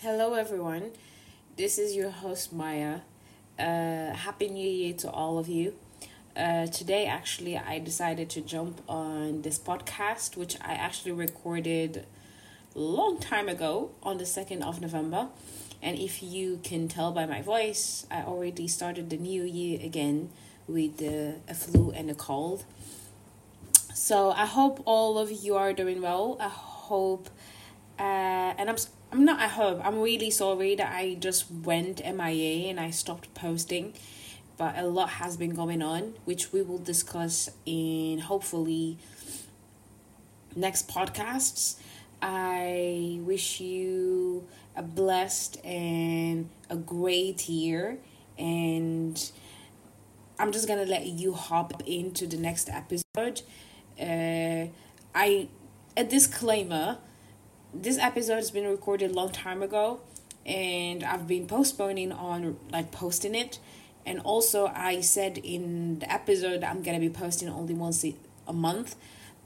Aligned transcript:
Hello, 0.00 0.34
everyone. 0.34 0.92
This 1.56 1.76
is 1.76 1.96
your 1.96 2.10
host, 2.10 2.52
Maya. 2.52 3.00
Uh, 3.58 4.12
Happy 4.12 4.48
New 4.48 4.70
Year 4.70 4.94
to 4.98 5.10
all 5.10 5.38
of 5.38 5.48
you. 5.48 5.74
Uh, 6.36 6.68
today, 6.68 7.06
actually, 7.06 7.58
I 7.58 7.80
decided 7.80 8.30
to 8.30 8.40
jump 8.40 8.80
on 8.88 9.42
this 9.42 9.58
podcast, 9.58 10.36
which 10.36 10.56
I 10.60 10.74
actually 10.74 11.10
recorded 11.10 12.06
long 12.76 13.18
time 13.18 13.48
ago 13.48 13.90
on 14.04 14.18
the 14.18 14.24
2nd 14.24 14.62
of 14.62 14.80
November. 14.80 15.30
And 15.82 15.98
if 15.98 16.22
you 16.22 16.60
can 16.62 16.86
tell 16.86 17.10
by 17.10 17.26
my 17.26 17.42
voice, 17.42 18.06
I 18.08 18.22
already 18.22 18.68
started 18.68 19.10
the 19.10 19.16
new 19.16 19.42
year 19.42 19.80
again 19.84 20.30
with 20.68 21.02
a 21.02 21.54
flu 21.54 21.90
and 21.90 22.08
a 22.08 22.14
cold. 22.14 22.64
So 23.94 24.30
I 24.30 24.46
hope 24.46 24.80
all 24.84 25.18
of 25.18 25.32
you 25.32 25.56
are 25.56 25.72
doing 25.72 26.00
well. 26.00 26.36
I 26.38 26.46
hope, 26.48 27.28
uh, 27.98 28.54
and 28.56 28.70
I'm 28.70 28.76
I'm 29.10 29.24
not. 29.24 29.40
I 29.40 29.46
hope 29.46 29.80
I'm 29.84 30.00
really 30.00 30.30
sorry 30.30 30.74
that 30.74 30.92
I 30.94 31.14
just 31.14 31.50
went 31.50 32.04
MIA 32.04 32.68
and 32.68 32.78
I 32.78 32.90
stopped 32.90 33.32
posting, 33.34 33.94
but 34.56 34.76
a 34.76 34.86
lot 34.86 35.08
has 35.10 35.36
been 35.36 35.54
going 35.54 35.80
on, 35.80 36.14
which 36.24 36.52
we 36.52 36.60
will 36.62 36.78
discuss 36.78 37.48
in 37.64 38.18
hopefully 38.18 38.98
next 40.54 40.88
podcasts. 40.88 41.76
I 42.20 43.18
wish 43.22 43.60
you 43.60 44.46
a 44.76 44.82
blessed 44.82 45.64
and 45.64 46.50
a 46.68 46.76
great 46.76 47.48
year 47.48 47.98
and 48.38 49.30
I'm 50.38 50.52
just 50.52 50.68
gonna 50.68 50.84
let 50.84 51.06
you 51.06 51.32
hop 51.32 51.82
into 51.86 52.26
the 52.26 52.36
next 52.36 52.68
episode. 52.68 53.42
Uh, 54.00 54.68
I 55.14 55.48
a 55.96 56.04
disclaimer: 56.04 56.98
this 57.72 57.98
episode 57.98 58.36
has 58.36 58.50
been 58.50 58.66
recorded 58.66 59.10
a 59.10 59.14
long 59.14 59.30
time 59.30 59.62
ago, 59.62 60.00
and 60.46 61.04
I've 61.04 61.26
been 61.26 61.46
postponing 61.46 62.12
on 62.12 62.56
like 62.70 62.90
posting 62.90 63.34
it. 63.34 63.58
And 64.06 64.20
also, 64.20 64.72
I 64.74 65.00
said 65.02 65.38
in 65.38 65.98
the 65.98 66.10
episode 66.10 66.64
I'm 66.64 66.82
gonna 66.82 67.00
be 67.00 67.10
posting 67.10 67.48
only 67.48 67.74
once 67.74 68.04
a 68.46 68.52
month. 68.52 68.96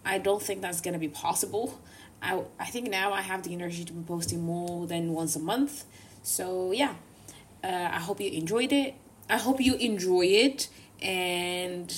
I 0.04 0.18
don't 0.18 0.42
think 0.42 0.62
that's 0.62 0.80
gonna 0.80 0.98
be 0.98 1.08
possible. 1.08 1.80
I 2.22 2.42
I 2.58 2.66
think 2.66 2.88
now 2.90 3.12
I 3.12 3.22
have 3.22 3.42
the 3.42 3.52
energy 3.52 3.84
to 3.84 3.92
be 3.92 4.02
posting 4.02 4.42
more 4.42 4.86
than 4.86 5.12
once 5.12 5.34
a 5.34 5.40
month. 5.40 5.84
So 6.22 6.70
yeah, 6.72 6.94
uh, 7.64 7.88
I 7.92 7.98
hope 7.98 8.20
you 8.20 8.30
enjoyed 8.30 8.72
it. 8.72 8.94
I 9.28 9.38
hope 9.38 9.60
you 9.60 9.74
enjoy 9.74 10.26
it 10.26 10.68
and 11.00 11.92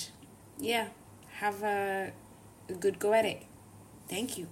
yeah, 0.58 0.88
have 1.40 1.62
a, 1.62 2.12
a 2.68 2.72
good 2.72 2.98
go 2.98 3.12
at 3.12 3.24
it. 3.24 3.42
Thank 4.08 4.38
you. 4.38 4.46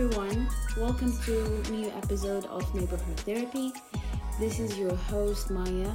Everyone. 0.00 0.48
Welcome 0.78 1.14
to 1.24 1.44
a 1.44 1.70
new 1.72 1.90
episode 1.90 2.46
of 2.46 2.74
Neighborhood 2.74 3.20
Therapy. 3.20 3.70
This 4.38 4.58
is 4.58 4.78
your 4.78 4.94
host 4.94 5.50
Maya 5.50 5.92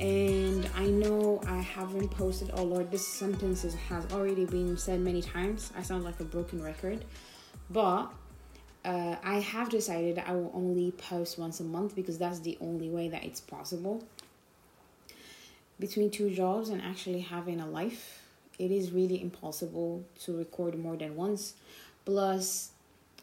and 0.00 0.66
I 0.74 0.86
know 0.86 1.38
I 1.46 1.58
haven't 1.58 2.10
posted. 2.10 2.50
Oh 2.54 2.62
Lord, 2.62 2.90
this 2.90 3.06
sentence 3.06 3.66
has 3.90 4.10
already 4.14 4.46
been 4.46 4.78
said 4.78 5.00
many 5.00 5.20
times. 5.20 5.70
I 5.76 5.82
sound 5.82 6.04
like 6.04 6.18
a 6.20 6.24
broken 6.24 6.62
record, 6.62 7.04
but 7.68 8.10
uh, 8.86 9.16
I 9.22 9.40
have 9.40 9.68
decided 9.68 10.22
I 10.26 10.32
will 10.32 10.50
only 10.54 10.92
post 10.92 11.38
once 11.38 11.60
a 11.60 11.64
month 11.64 11.94
because 11.94 12.16
that's 12.16 12.40
the 12.40 12.56
only 12.62 12.88
way 12.88 13.10
that 13.10 13.24
it's 13.24 13.42
possible. 13.42 14.02
Between 15.78 16.10
two 16.10 16.30
jobs 16.30 16.70
and 16.70 16.80
actually 16.80 17.20
having 17.20 17.60
a 17.60 17.66
life, 17.66 18.22
it 18.58 18.70
is 18.70 18.90
really 18.90 19.20
impossible 19.20 20.02
to 20.20 20.34
record 20.34 20.78
more 20.78 20.96
than 20.96 21.14
once. 21.14 21.52
Plus, 22.06 22.70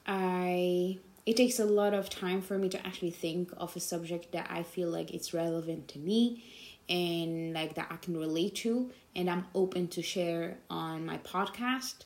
I 0.05 0.99
it 1.25 1.37
takes 1.37 1.59
a 1.59 1.65
lot 1.65 1.93
of 1.93 2.09
time 2.09 2.41
for 2.41 2.57
me 2.57 2.69
to 2.69 2.85
actually 2.85 3.11
think 3.11 3.51
of 3.57 3.75
a 3.75 3.79
subject 3.79 4.31
that 4.33 4.47
I 4.49 4.63
feel 4.63 4.89
like 4.89 5.11
it's 5.11 5.33
relevant 5.33 5.87
to 5.89 5.99
me 5.99 6.43
and 6.87 7.53
like 7.53 7.73
that 7.75 7.87
I 7.89 7.95
can 7.97 8.15
relate 8.15 8.55
to 8.57 8.91
and 9.15 9.29
I'm 9.29 9.45
open 9.55 9.87
to 9.89 10.03
share 10.03 10.57
on 10.69 11.05
my 11.05 11.17
podcast. 11.19 12.05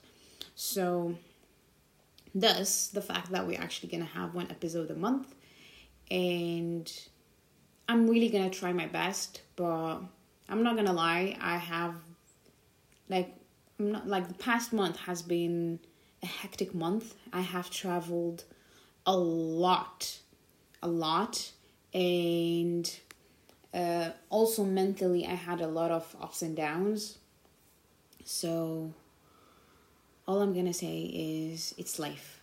So 0.55 1.15
thus 2.33 2.87
the 2.87 3.01
fact 3.01 3.31
that 3.31 3.45
we're 3.45 3.59
actually 3.59 3.89
going 3.89 4.05
to 4.05 4.13
have 4.13 4.33
one 4.33 4.47
episode 4.49 4.89
a 4.89 4.95
month 4.95 5.35
and 6.09 6.91
I'm 7.89 8.09
really 8.09 8.29
going 8.29 8.49
to 8.49 8.57
try 8.57 8.71
my 8.71 8.87
best, 8.87 9.41
but 9.55 9.99
I'm 10.47 10.63
not 10.63 10.75
going 10.75 10.87
to 10.87 10.93
lie, 10.93 11.35
I 11.41 11.57
have 11.57 11.95
like 13.09 13.35
I'm 13.79 13.91
not 13.91 14.07
like 14.07 14.27
the 14.27 14.33
past 14.35 14.71
month 14.71 14.97
has 14.97 15.21
been 15.21 15.79
a 16.22 16.25
hectic 16.25 16.74
month. 16.74 17.16
I 17.31 17.41
have 17.41 17.69
traveled 17.69 18.44
a 19.06 19.16
lot, 19.16 20.19
a 20.81 20.88
lot 20.88 21.52
and 21.94 23.00
uh, 23.74 24.09
also 24.29 24.63
mentally 24.63 25.25
i 25.25 25.34
had 25.34 25.62
a 25.62 25.68
lot 25.68 25.91
of 25.91 26.16
ups 26.22 26.41
and 26.41 26.56
downs. 26.56 27.18
So 28.24 28.94
all 30.28 30.41
i'm 30.41 30.53
gonna 30.53 30.74
say 30.74 31.02
is 31.02 31.74
it's 31.78 32.00
life. 32.00 32.40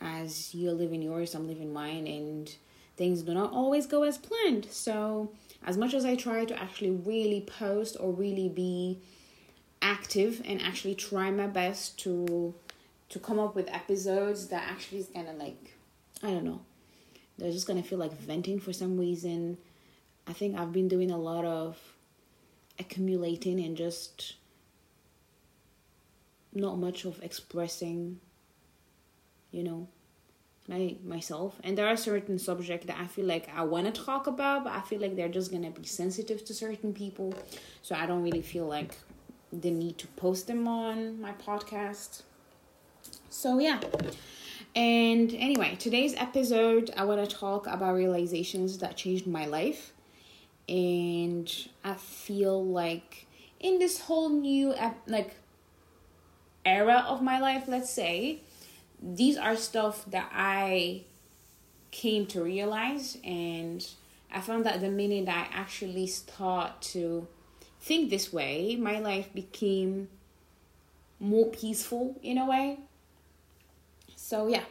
As 0.00 0.54
you're 0.54 0.72
living 0.72 1.02
yours 1.02 1.34
i'm 1.34 1.48
living 1.48 1.72
mine 1.72 2.06
and 2.06 2.54
things 2.96 3.22
do 3.22 3.32
not 3.34 3.52
always 3.52 3.86
go 3.86 4.02
as 4.02 4.18
planned. 4.18 4.66
So 4.70 5.32
as 5.64 5.76
much 5.76 5.94
as 5.94 6.04
i 6.04 6.14
try 6.14 6.44
to 6.44 6.62
actually 6.62 6.90
really 6.90 7.40
post 7.40 7.96
or 7.98 8.12
really 8.12 8.48
be 8.48 8.98
active 9.80 10.40
and 10.44 10.62
actually 10.62 10.94
try 10.94 11.30
my 11.30 11.46
best 11.46 11.98
to 12.00 12.54
to 13.12 13.18
come 13.18 13.38
up 13.38 13.54
with 13.54 13.68
episodes 13.68 14.48
that 14.48 14.68
actually 14.68 14.98
is 14.98 15.06
gonna 15.06 15.32
like 15.34 15.72
i 16.22 16.30
don't 16.30 16.44
know 16.44 16.60
they're 17.38 17.52
just 17.52 17.66
gonna 17.66 17.82
feel 17.82 17.98
like 17.98 18.12
venting 18.12 18.60
for 18.60 18.72
some 18.72 18.98
reason 18.98 19.56
I 20.26 20.32
think 20.32 20.58
I've 20.58 20.72
been 20.72 20.88
doing 20.88 21.10
a 21.10 21.18
lot 21.18 21.44
of 21.44 21.78
accumulating 22.78 23.60
and 23.60 23.76
just 23.76 24.36
not 26.54 26.78
much 26.78 27.04
of 27.04 27.20
expressing, 27.22 28.20
you 29.50 29.64
know, 29.64 29.88
my 30.68 30.96
myself. 31.04 31.58
And 31.64 31.76
there 31.76 31.88
are 31.88 31.96
certain 31.96 32.38
subjects 32.38 32.86
that 32.86 32.98
I 32.98 33.06
feel 33.06 33.26
like 33.26 33.48
I 33.54 33.64
want 33.64 33.92
to 33.92 34.04
talk 34.04 34.26
about, 34.26 34.64
but 34.64 34.72
I 34.72 34.80
feel 34.82 35.00
like 35.00 35.16
they're 35.16 35.28
just 35.28 35.50
gonna 35.50 35.70
be 35.70 35.84
sensitive 35.84 36.44
to 36.44 36.54
certain 36.54 36.92
people, 36.92 37.34
so 37.82 37.94
I 37.96 38.06
don't 38.06 38.22
really 38.22 38.42
feel 38.42 38.66
like 38.66 38.94
the 39.52 39.70
need 39.70 39.98
to 39.98 40.06
post 40.08 40.46
them 40.46 40.68
on 40.68 41.20
my 41.20 41.32
podcast. 41.32 42.22
So 43.32 43.58
yeah. 43.58 43.80
And 44.76 45.34
anyway, 45.34 45.76
today's 45.78 46.14
episode, 46.16 46.90
I 46.98 47.04
want 47.04 47.28
to 47.28 47.36
talk 47.36 47.66
about 47.66 47.94
realizations 47.94 48.76
that 48.78 48.98
changed 48.98 49.26
my 49.26 49.46
life 49.46 49.94
and 50.68 51.50
I 51.82 51.94
feel 51.94 52.62
like 52.62 53.26
in 53.58 53.78
this 53.78 54.02
whole 54.02 54.28
new 54.28 54.74
like 55.06 55.34
era 56.66 57.06
of 57.08 57.22
my 57.22 57.40
life, 57.40 57.64
let's 57.68 57.90
say, 57.90 58.40
these 59.02 59.38
are 59.38 59.56
stuff 59.56 60.04
that 60.10 60.30
I 60.34 61.04
came 61.90 62.26
to 62.26 62.42
realize 62.42 63.16
and 63.24 63.84
I 64.30 64.42
found 64.42 64.66
that 64.66 64.82
the 64.82 64.90
minute 64.90 65.28
I 65.28 65.48
actually 65.50 66.06
start 66.06 66.82
to 66.92 67.26
think 67.80 68.10
this 68.10 68.30
way, 68.30 68.76
my 68.76 68.98
life 68.98 69.32
became 69.32 70.08
more 71.18 71.46
peaceful 71.46 72.20
in 72.22 72.36
a 72.36 72.46
way. 72.46 72.78
So 74.22 74.46
yeah, 74.46 74.62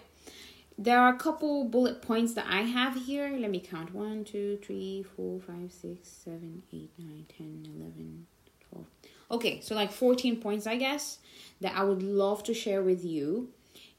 there 0.78 0.98
are 0.98 1.14
a 1.14 1.18
couple 1.18 1.66
bullet 1.66 2.02
points 2.02 2.34
that 2.36 2.46
I 2.48 2.62
have 2.62 2.96
here. 2.96 3.30
Let 3.38 3.52
me 3.52 3.60
count 3.60 3.94
1, 3.94 4.24
2, 4.24 4.60
3, 4.64 5.04
4, 5.04 5.40
5, 5.42 5.72
6, 5.72 6.10
7, 6.10 6.64
8, 6.74 6.90
9, 6.98 7.26
10, 7.38 7.68
11, 7.78 8.28
12. 8.72 8.86
Okay, 9.30 9.60
so 9.60 9.76
like 9.76 9.92
14 9.92 10.38
points, 10.38 10.66
I 10.66 10.78
guess, 10.78 11.20
that 11.60 11.76
I 11.76 11.84
would 11.84 12.02
love 12.02 12.44
to 12.44 12.54
share 12.54 12.82
with 12.82 13.04
you. 13.04 13.50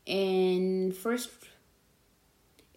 And 0.06 0.96
first 0.96 1.28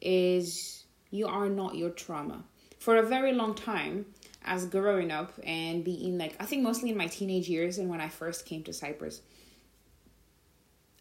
is 0.01 0.83
you 1.12 1.28
are 1.28 1.48
not 1.48 1.75
your 1.75 1.92
trauma. 1.92 2.44
For 2.78 2.98
a 2.98 3.04
very 3.04 3.31
long 3.31 3.56
time, 3.56 4.06
as 4.44 4.66
growing 4.66 5.12
up 5.12 5.31
and 5.45 5.83
being 5.83 6.18
like, 6.18 6.36
I 6.42 6.45
think 6.45 6.62
mostly 6.62 6.89
in 6.89 6.98
my 6.98 7.07
teenage 7.07 7.48
years 7.48 7.78
and 7.78 7.89
when 7.89 8.01
I 8.01 8.10
first 8.10 8.45
came 8.45 8.63
to 8.63 8.74
Cyprus, 8.74 9.21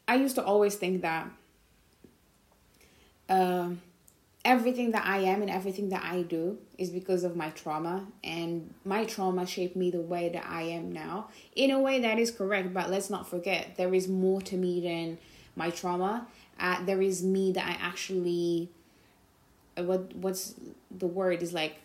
I 0.06 0.14
used 0.14 0.36
to 0.36 0.44
always 0.44 0.76
think 0.76 1.02
that 1.02 1.28
um, 3.28 3.80
everything 4.44 4.90
that 4.92 5.06
I 5.06 5.18
am 5.18 5.40
and 5.40 5.50
everything 5.50 5.88
that 5.88 6.04
I 6.04 6.22
do 6.22 6.58
is 6.76 6.90
because 6.90 7.24
of 7.24 7.36
my 7.36 7.50
trauma, 7.50 8.06
and 8.22 8.72
my 8.84 9.04
trauma 9.04 9.46
shaped 9.46 9.76
me 9.76 9.90
the 9.90 10.00
way 10.00 10.28
that 10.28 10.44
I 10.46 10.62
am 10.62 10.92
now. 10.92 11.28
In 11.56 11.70
a 11.70 11.80
way, 11.80 12.00
that 12.00 12.18
is 12.18 12.30
correct, 12.30 12.74
but 12.74 12.90
let's 12.90 13.10
not 13.10 13.28
forget 13.28 13.76
there 13.76 13.94
is 13.94 14.08
more 14.08 14.40
to 14.42 14.56
me 14.56 14.80
than 14.80 15.18
my 15.56 15.70
trauma. 15.70 16.26
Uh, 16.60 16.84
there 16.84 17.00
is 17.02 17.22
me 17.22 17.52
that 17.52 17.66
I 17.66 17.76
actually, 17.80 18.68
uh, 19.78 19.82
what 19.84 20.14
what's 20.14 20.54
the 20.90 21.06
word 21.06 21.42
is 21.42 21.52
like 21.52 21.76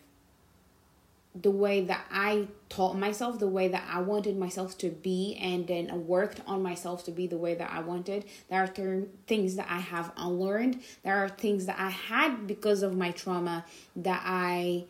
the 1.35 1.51
way 1.51 1.81
that 1.85 2.05
I 2.11 2.47
taught 2.69 2.97
myself, 2.97 3.39
the 3.39 3.47
way 3.47 3.67
that 3.67 3.83
I 3.87 4.01
wanted 4.01 4.37
myself 4.37 4.77
to 4.79 4.89
be, 4.89 5.37
and 5.39 5.67
then 5.67 6.07
worked 6.07 6.41
on 6.47 6.63
myself 6.63 7.05
to 7.05 7.11
be 7.11 7.27
the 7.27 7.37
way 7.37 7.53
that 7.55 7.71
I 7.71 7.81
wanted. 7.81 8.25
There 8.49 8.63
are 8.63 8.67
th- 8.67 9.07
things 9.27 9.55
that 9.55 9.67
I 9.69 9.79
have 9.79 10.11
unlearned. 10.17 10.81
There 11.03 11.17
are 11.17 11.29
things 11.29 11.67
that 11.67 11.79
I 11.79 11.89
had 11.89 12.47
because 12.47 12.81
of 12.81 12.97
my 12.97 13.11
trauma 13.11 13.65
that 13.95 14.23
I 14.25 14.85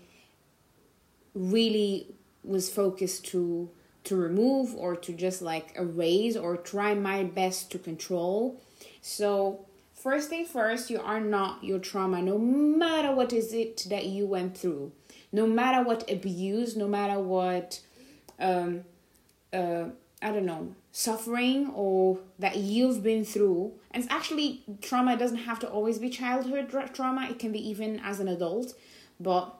really 1.33 2.07
was 2.43 2.69
focused 2.69 3.25
to 3.27 3.69
to 4.05 4.15
remove 4.15 4.73
or 4.75 4.95
to 4.95 5.13
just 5.13 5.41
like 5.41 5.75
erase 5.75 6.37
or 6.37 6.55
try 6.55 6.93
my 6.93 7.21
best 7.21 7.69
to 7.69 7.77
control. 7.77 8.59
So 9.01 9.65
first 9.93 10.29
thing 10.29 10.45
first, 10.45 10.89
you 10.89 11.01
are 11.01 11.19
not 11.19 11.65
your 11.65 11.79
trauma, 11.79 12.21
no 12.21 12.37
matter 12.37 13.13
what 13.13 13.33
is 13.33 13.53
it 13.53 13.85
that 13.89 14.05
you 14.05 14.25
went 14.25 14.57
through 14.57 14.93
no 15.31 15.45
matter 15.45 15.83
what 15.83 16.09
abuse, 16.09 16.75
no 16.75 16.87
matter 16.87 17.19
what, 17.19 17.81
um, 18.39 18.83
uh, 19.53 19.85
I 20.21 20.31
don't 20.31 20.45
know, 20.45 20.75
suffering 20.91 21.71
or 21.75 22.19
that 22.39 22.57
you've 22.57 23.03
been 23.03 23.23
through. 23.23 23.73
And 23.91 24.03
it's 24.03 24.11
actually 24.11 24.63
trauma 24.81 25.17
doesn't 25.17 25.37
have 25.37 25.59
to 25.59 25.69
always 25.69 25.99
be 25.99 26.09
childhood 26.09 26.69
trauma, 26.93 27.27
it 27.29 27.39
can 27.39 27.51
be 27.51 27.69
even 27.69 27.99
as 27.99 28.19
an 28.19 28.27
adult, 28.27 28.73
but 29.19 29.55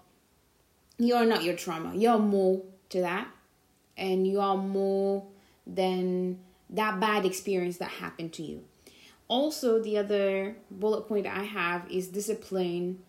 you're 0.97 1.25
not 1.25 1.43
your 1.43 1.55
trauma. 1.55 1.95
You're 1.95 2.19
more 2.19 2.61
to 2.89 3.01
that, 3.01 3.27
and 3.97 4.27
you 4.27 4.39
are 4.39 4.57
more 4.57 5.25
than 5.65 6.39
that 6.69 6.99
bad 6.99 7.25
experience 7.25 7.77
that 7.77 7.89
happened 7.89 8.33
to 8.33 8.43
you. 8.43 8.63
Also, 9.27 9.81
the 9.81 9.97
other 9.97 10.55
bullet 10.71 11.07
point 11.07 11.27
I 11.27 11.43
have 11.43 11.89
is 11.89 12.07
discipline 12.07 12.99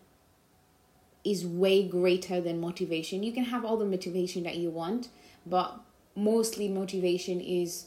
is 1.25 1.47
way 1.47 1.87
greater 1.87 2.41
than 2.41 2.61
motivation. 2.61 3.23
You 3.23 3.33
can 3.33 3.45
have 3.45 3.65
all 3.65 3.77
the 3.77 3.85
motivation 3.85 4.43
that 4.45 4.57
you 4.57 4.71
want, 4.71 5.09
but 5.47 5.81
mostly 6.17 6.69
motivation 6.69 7.41
is 7.41 7.87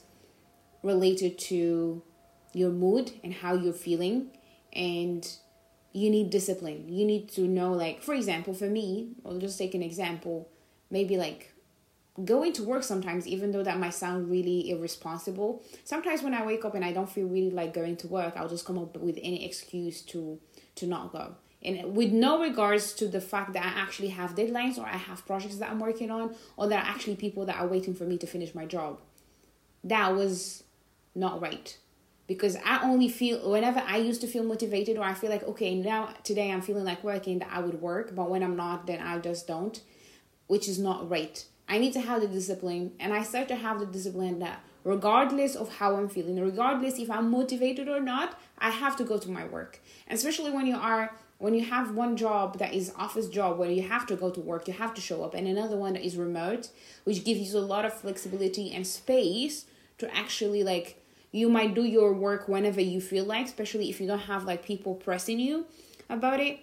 related 0.83 1.37
to 1.37 2.01
your 2.53 2.69
mood 2.69 3.11
and 3.23 3.33
how 3.33 3.55
you're 3.55 3.73
feeling 3.73 4.29
and 4.73 5.27
you 5.93 6.09
need 6.09 6.29
discipline. 6.29 6.85
You 6.87 7.05
need 7.05 7.29
to 7.29 7.41
know 7.41 7.71
like 7.71 8.01
for 8.01 8.13
example, 8.13 8.53
for 8.53 8.69
me, 8.69 9.09
I'll 9.25 9.39
just 9.39 9.57
take 9.57 9.73
an 9.73 9.83
example, 9.83 10.49
maybe 10.91 11.17
like 11.17 11.53
going 12.23 12.53
to 12.53 12.63
work 12.63 12.83
sometimes 12.83 13.25
even 13.25 13.51
though 13.51 13.63
that 13.63 13.79
might 13.79 13.93
sound 13.93 14.29
really 14.29 14.69
irresponsible. 14.69 15.63
Sometimes 15.83 16.21
when 16.21 16.35
I 16.35 16.45
wake 16.45 16.63
up 16.65 16.75
and 16.75 16.85
I 16.85 16.93
don't 16.93 17.09
feel 17.09 17.27
really 17.27 17.49
like 17.49 17.73
going 17.73 17.97
to 17.97 18.07
work, 18.07 18.33
I'll 18.35 18.49
just 18.49 18.65
come 18.65 18.77
up 18.77 18.97
with 18.97 19.17
any 19.21 19.45
excuse 19.45 20.01
to 20.03 20.39
to 20.75 20.85
not 20.85 21.11
go 21.11 21.35
and 21.63 21.95
with 21.95 22.11
no 22.11 22.41
regards 22.41 22.93
to 22.93 23.07
the 23.07 23.21
fact 23.21 23.53
that 23.53 23.65
I 23.65 23.81
actually 23.81 24.09
have 24.09 24.35
deadlines 24.35 24.77
or 24.77 24.85
I 24.85 24.97
have 24.97 25.25
projects 25.25 25.55
that 25.57 25.71
I'm 25.71 25.79
working 25.79 26.11
on 26.11 26.35
or 26.57 26.67
there 26.67 26.79
are 26.79 26.85
actually 26.85 27.15
people 27.15 27.45
that 27.45 27.57
are 27.57 27.67
waiting 27.67 27.93
for 27.93 28.03
me 28.03 28.17
to 28.17 28.27
finish 28.27 28.53
my 28.53 28.65
job. 28.65 28.99
That 29.83 30.15
was 30.15 30.63
not 31.15 31.41
right. 31.41 31.77
Because 32.27 32.57
I 32.65 32.81
only 32.83 33.09
feel 33.09 33.49
whenever 33.49 33.81
I 33.85 33.97
used 33.97 34.21
to 34.21 34.27
feel 34.27 34.43
motivated 34.43 34.97
or 34.97 35.03
I 35.03 35.13
feel 35.13 35.29
like 35.29 35.43
okay 35.43 35.75
now 35.75 36.13
today 36.23 36.51
I'm 36.51 36.61
feeling 36.61 36.85
like 36.85 37.03
working 37.03 37.39
that 37.39 37.49
I 37.51 37.59
would 37.59 37.81
work, 37.81 38.15
but 38.15 38.29
when 38.29 38.43
I'm 38.43 38.55
not 38.55 38.87
then 38.87 39.01
I 39.01 39.17
just 39.19 39.47
don't, 39.47 39.79
which 40.47 40.67
is 40.67 40.79
not 40.79 41.09
right. 41.09 41.43
I 41.67 41.77
need 41.77 41.93
to 41.93 42.01
have 42.01 42.21
the 42.21 42.27
discipline 42.27 42.93
and 42.99 43.13
I 43.13 43.23
start 43.23 43.47
to 43.49 43.55
have 43.55 43.79
the 43.79 43.85
discipline 43.85 44.39
that 44.39 44.63
regardless 44.83 45.55
of 45.55 45.77
how 45.77 45.95
I'm 45.95 46.09
feeling, 46.09 46.39
regardless 46.39 46.99
if 46.99 47.09
I'm 47.09 47.31
motivated 47.31 47.87
or 47.87 48.01
not, 48.01 48.39
I 48.57 48.69
have 48.69 48.95
to 48.97 49.03
go 49.03 49.17
to 49.17 49.29
my 49.29 49.45
work. 49.45 49.79
Especially 50.09 50.51
when 50.51 50.65
you 50.65 50.75
are 50.75 51.11
when 51.43 51.53
you 51.53 51.65
have 51.65 51.93
one 51.93 52.15
job 52.15 52.57
that 52.59 52.73
is 52.73 52.93
office 52.95 53.27
job 53.27 53.57
where 53.57 53.69
you 53.69 53.81
have 53.81 54.05
to 54.07 54.15
go 54.15 54.29
to 54.29 54.39
work 54.39 54.67
you 54.67 54.73
have 54.73 54.93
to 54.93 55.01
show 55.01 55.23
up 55.23 55.33
and 55.33 55.47
another 55.47 55.75
one 55.75 55.93
that 55.93 56.05
is 56.05 56.15
remote 56.15 56.69
which 57.03 57.25
gives 57.25 57.53
you 57.53 57.59
a 57.59 57.71
lot 57.73 57.83
of 57.85 57.93
flexibility 57.93 58.71
and 58.71 58.87
space 58.87 59.65
to 59.97 60.15
actually 60.15 60.63
like 60.63 61.03
you 61.33 61.49
might 61.49 61.73
do 61.73 61.83
your 61.83 62.13
work 62.13 62.47
whenever 62.47 62.79
you 62.79 63.01
feel 63.01 63.25
like 63.25 63.45
especially 63.47 63.89
if 63.89 63.99
you 63.99 64.07
don't 64.07 64.19
have 64.19 64.45
like 64.45 64.63
people 64.63 64.95
pressing 64.95 65.39
you 65.39 65.65
about 66.09 66.39
it. 66.39 66.59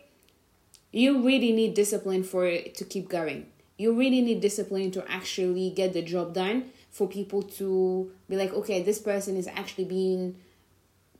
You 0.92 1.22
really 1.22 1.52
need 1.52 1.74
discipline 1.74 2.22
for 2.22 2.46
it 2.46 2.74
to 2.76 2.84
keep 2.84 3.08
going. 3.08 3.46
You 3.76 3.92
really 3.92 4.20
need 4.20 4.40
discipline 4.40 4.90
to 4.92 5.10
actually 5.10 5.70
get 5.70 5.92
the 5.92 6.02
job 6.02 6.34
done 6.34 6.70
for 6.90 7.08
people 7.08 7.42
to 7.42 8.10
be 8.28 8.36
like 8.36 8.52
okay 8.52 8.82
this 8.82 8.98
person 8.98 9.36
is 9.36 9.46
actually 9.46 9.84
being 9.84 10.36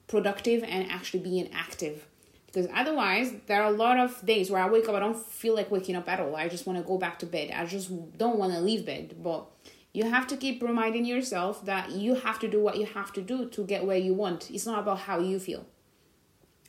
productive 0.09 0.65
and 0.65 0.91
actually 0.91 1.21
being 1.21 1.49
active 1.53 2.07
because 2.53 2.69
otherwise 2.75 3.33
there 3.47 3.63
are 3.63 3.73
a 3.73 3.77
lot 3.77 3.99
of 3.99 4.25
days 4.27 4.51
where 4.51 4.63
i 4.63 4.69
wake 4.69 4.89
up 4.89 4.95
i 4.95 4.99
don't 4.99 5.19
feel 5.41 5.55
like 5.55 5.71
waking 5.71 5.97
up 5.97 6.09
at 6.09 6.21
all. 6.21 6.37
I 6.37 6.49
just 6.49 6.67
want 6.67 6.79
to 6.79 6.85
go 6.85 6.99
back 6.99 7.19
to 7.21 7.27
bed. 7.27 7.51
I 7.55 7.65
just 7.65 7.91
don't 8.19 8.39
want 8.39 8.53
to 8.53 8.61
leave 8.61 8.85
bed. 8.85 9.17
But 9.23 9.47
you 9.93 10.05
have 10.05 10.27
to 10.29 10.37
keep 10.37 10.63
reminding 10.63 11.07
yourself 11.07 11.65
that 11.65 11.93
you 11.93 12.15
have 12.15 12.39
to 12.41 12.49
do 12.49 12.63
what 12.63 12.77
you 12.77 12.87
have 12.87 13.13
to 13.15 13.23
do 13.23 13.49
to 13.49 13.65
get 13.65 13.87
where 13.87 13.97
you 13.97 14.13
want. 14.13 14.51
It's 14.51 14.67
not 14.67 14.81
about 14.81 15.01
how 15.01 15.19
you 15.19 15.39
feel. 15.41 15.65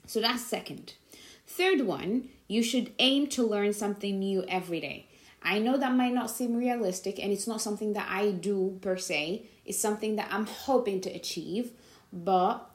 So 0.07 0.21
that's 0.21 0.43
second. 0.43 0.93
Third 1.45 1.81
one 1.81 2.29
you 2.47 2.63
should 2.63 2.93
aim 2.99 3.27
to 3.27 3.43
learn 3.45 3.73
something 3.73 4.19
new 4.19 4.43
every 4.47 4.79
day. 4.79 5.07
I 5.43 5.59
know 5.59 5.77
that 5.77 5.93
might 5.93 6.13
not 6.13 6.29
seem 6.29 6.55
realistic 6.55 7.19
and 7.19 7.31
it's 7.31 7.47
not 7.47 7.61
something 7.61 7.93
that 7.93 8.07
i 8.09 8.31
do 8.31 8.77
per 8.81 8.97
se. 8.97 9.43
It's 9.65 9.79
something 9.79 10.15
that 10.15 10.29
i'm 10.31 10.45
hoping 10.45 11.01
to 11.01 11.09
achieve 11.09 11.71
but 12.13 12.69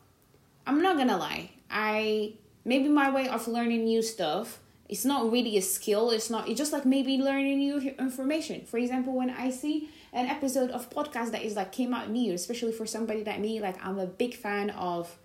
i'm 0.66 0.82
not 0.82 0.96
gonna 0.96 1.16
lie. 1.16 1.50
I 1.70 2.34
maybe 2.66 2.88
my 2.88 3.08
way 3.10 3.28
of 3.28 3.46
learning 3.48 3.84
new 3.84 4.02
stuff 4.02 4.58
it's 4.88 5.04
not 5.04 5.30
really 5.30 5.56
a 5.56 5.62
skill 5.62 6.10
it's 6.10 6.28
not 6.28 6.48
it's 6.48 6.58
just 6.58 6.72
like 6.72 6.84
maybe 6.84 7.16
learning 7.16 7.58
new 7.58 7.78
information 7.98 8.64
for 8.66 8.78
example 8.78 9.14
when 9.14 9.30
i 9.30 9.48
see 9.48 9.88
an 10.12 10.26
episode 10.26 10.70
of 10.70 10.90
podcast 10.90 11.30
that 11.30 11.42
is 11.42 11.54
like 11.54 11.72
came 11.72 11.94
out 11.94 12.10
new 12.10 12.34
especially 12.34 12.72
for 12.72 12.84
somebody 12.84 13.24
like 13.24 13.40
me 13.40 13.60
like 13.60 13.76
i'm 13.84 13.98
a 13.98 14.06
big 14.06 14.34
fan 14.34 14.70
of 14.70 15.16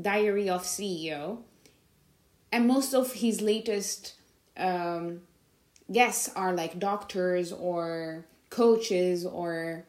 diary 0.00 0.48
of 0.48 0.62
ceo 0.62 1.38
and 2.52 2.66
most 2.66 2.94
of 2.94 3.12
his 3.12 3.40
latest 3.40 4.14
um, 4.56 5.20
guests 5.92 6.30
are 6.34 6.52
like 6.52 6.78
doctors 6.78 7.52
or 7.52 8.24
coaches 8.50 9.26
or 9.26 9.84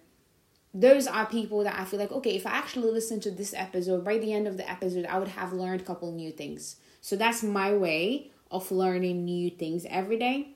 those 0.73 1.07
are 1.07 1.25
people 1.25 1.63
that 1.63 1.79
I 1.79 1.85
feel 1.85 1.99
like, 1.99 2.11
okay, 2.11 2.35
if 2.35 2.45
I 2.45 2.51
actually 2.51 2.91
listen 2.91 3.19
to 3.21 3.31
this 3.31 3.53
episode, 3.55 4.05
by 4.05 4.19
the 4.19 4.31
end 4.31 4.47
of 4.47 4.57
the 4.57 4.69
episode, 4.69 5.05
I 5.05 5.17
would 5.17 5.29
have 5.29 5.53
learned 5.53 5.81
a 5.81 5.83
couple 5.83 6.11
new 6.11 6.31
things. 6.31 6.75
So 7.07 7.15
that's 7.15 7.41
my 7.41 7.71
way 7.71 8.31
of 8.51 8.69
learning 8.69 9.23
new 9.23 9.49
things 9.49 9.85
every 9.89 10.17
day. 10.17 10.49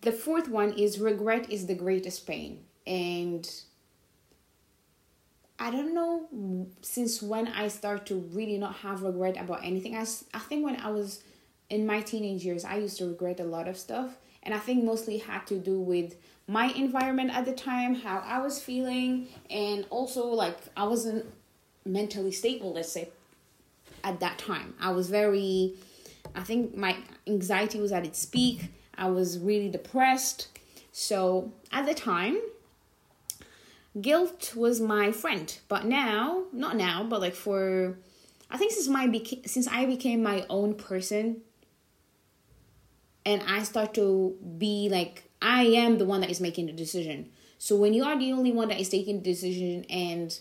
The 0.00 0.10
fourth 0.10 0.48
one 0.48 0.72
is 0.72 0.98
regret 0.98 1.50
is 1.50 1.66
the 1.66 1.74
greatest 1.74 2.26
pain. 2.26 2.64
And 2.86 3.46
I 5.58 5.70
don't 5.70 5.92
know 5.92 6.66
since 6.80 7.20
when 7.20 7.46
I 7.46 7.68
start 7.68 8.06
to 8.06 8.20
really 8.32 8.56
not 8.56 8.76
have 8.76 9.02
regret 9.02 9.36
about 9.36 9.66
anything. 9.66 9.94
I, 9.94 10.06
I 10.32 10.38
think 10.38 10.64
when 10.64 10.76
I 10.76 10.90
was 10.90 11.22
in 11.68 11.84
my 11.84 12.00
teenage 12.00 12.42
years, 12.42 12.64
I 12.64 12.76
used 12.78 12.96
to 13.00 13.08
regret 13.08 13.38
a 13.38 13.44
lot 13.44 13.68
of 13.68 13.76
stuff. 13.76 14.16
And 14.44 14.54
I 14.54 14.58
think 14.58 14.82
mostly 14.82 15.18
had 15.18 15.46
to 15.48 15.58
do 15.58 15.78
with 15.78 16.14
my 16.46 16.72
environment 16.72 17.36
at 17.36 17.44
the 17.44 17.52
time, 17.52 17.96
how 17.96 18.22
I 18.24 18.38
was 18.38 18.62
feeling, 18.62 19.28
and 19.50 19.84
also 19.90 20.24
like 20.28 20.56
I 20.74 20.84
wasn't 20.84 21.26
mentally 21.84 22.32
stable, 22.32 22.72
let's 22.72 22.90
say, 22.90 23.10
at 24.04 24.20
that 24.20 24.38
time. 24.38 24.74
I 24.80 24.90
was 24.90 25.08
very, 25.08 25.74
I 26.34 26.42
think 26.42 26.76
my 26.76 26.96
anxiety 27.26 27.80
was 27.80 27.92
at 27.92 28.04
its 28.04 28.24
peak. 28.24 28.72
I 28.96 29.08
was 29.08 29.38
really 29.38 29.68
depressed. 29.68 30.48
So 30.92 31.52
at 31.70 31.86
the 31.86 31.94
time, 31.94 32.38
guilt 34.00 34.54
was 34.54 34.80
my 34.80 35.12
friend. 35.12 35.56
But 35.68 35.86
now, 35.86 36.44
not 36.52 36.76
now, 36.76 37.04
but 37.04 37.20
like 37.20 37.34
for, 37.34 37.98
I 38.50 38.58
think 38.58 38.72
since 38.72 38.88
my 38.88 39.10
since 39.46 39.66
I 39.68 39.86
became 39.86 40.22
my 40.22 40.44
own 40.50 40.74
person, 40.74 41.42
and 43.24 43.42
I 43.46 43.62
start 43.62 43.94
to 43.94 44.36
be 44.58 44.88
like 44.90 45.30
I 45.40 45.64
am 45.64 45.98
the 45.98 46.04
one 46.04 46.20
that 46.20 46.30
is 46.30 46.40
making 46.40 46.66
the 46.66 46.72
decision. 46.72 47.30
So 47.58 47.76
when 47.76 47.94
you 47.94 48.04
are 48.04 48.18
the 48.18 48.32
only 48.32 48.52
one 48.52 48.68
that 48.68 48.80
is 48.80 48.88
taking 48.88 49.18
the 49.18 49.24
decision, 49.24 49.84
and 49.88 50.38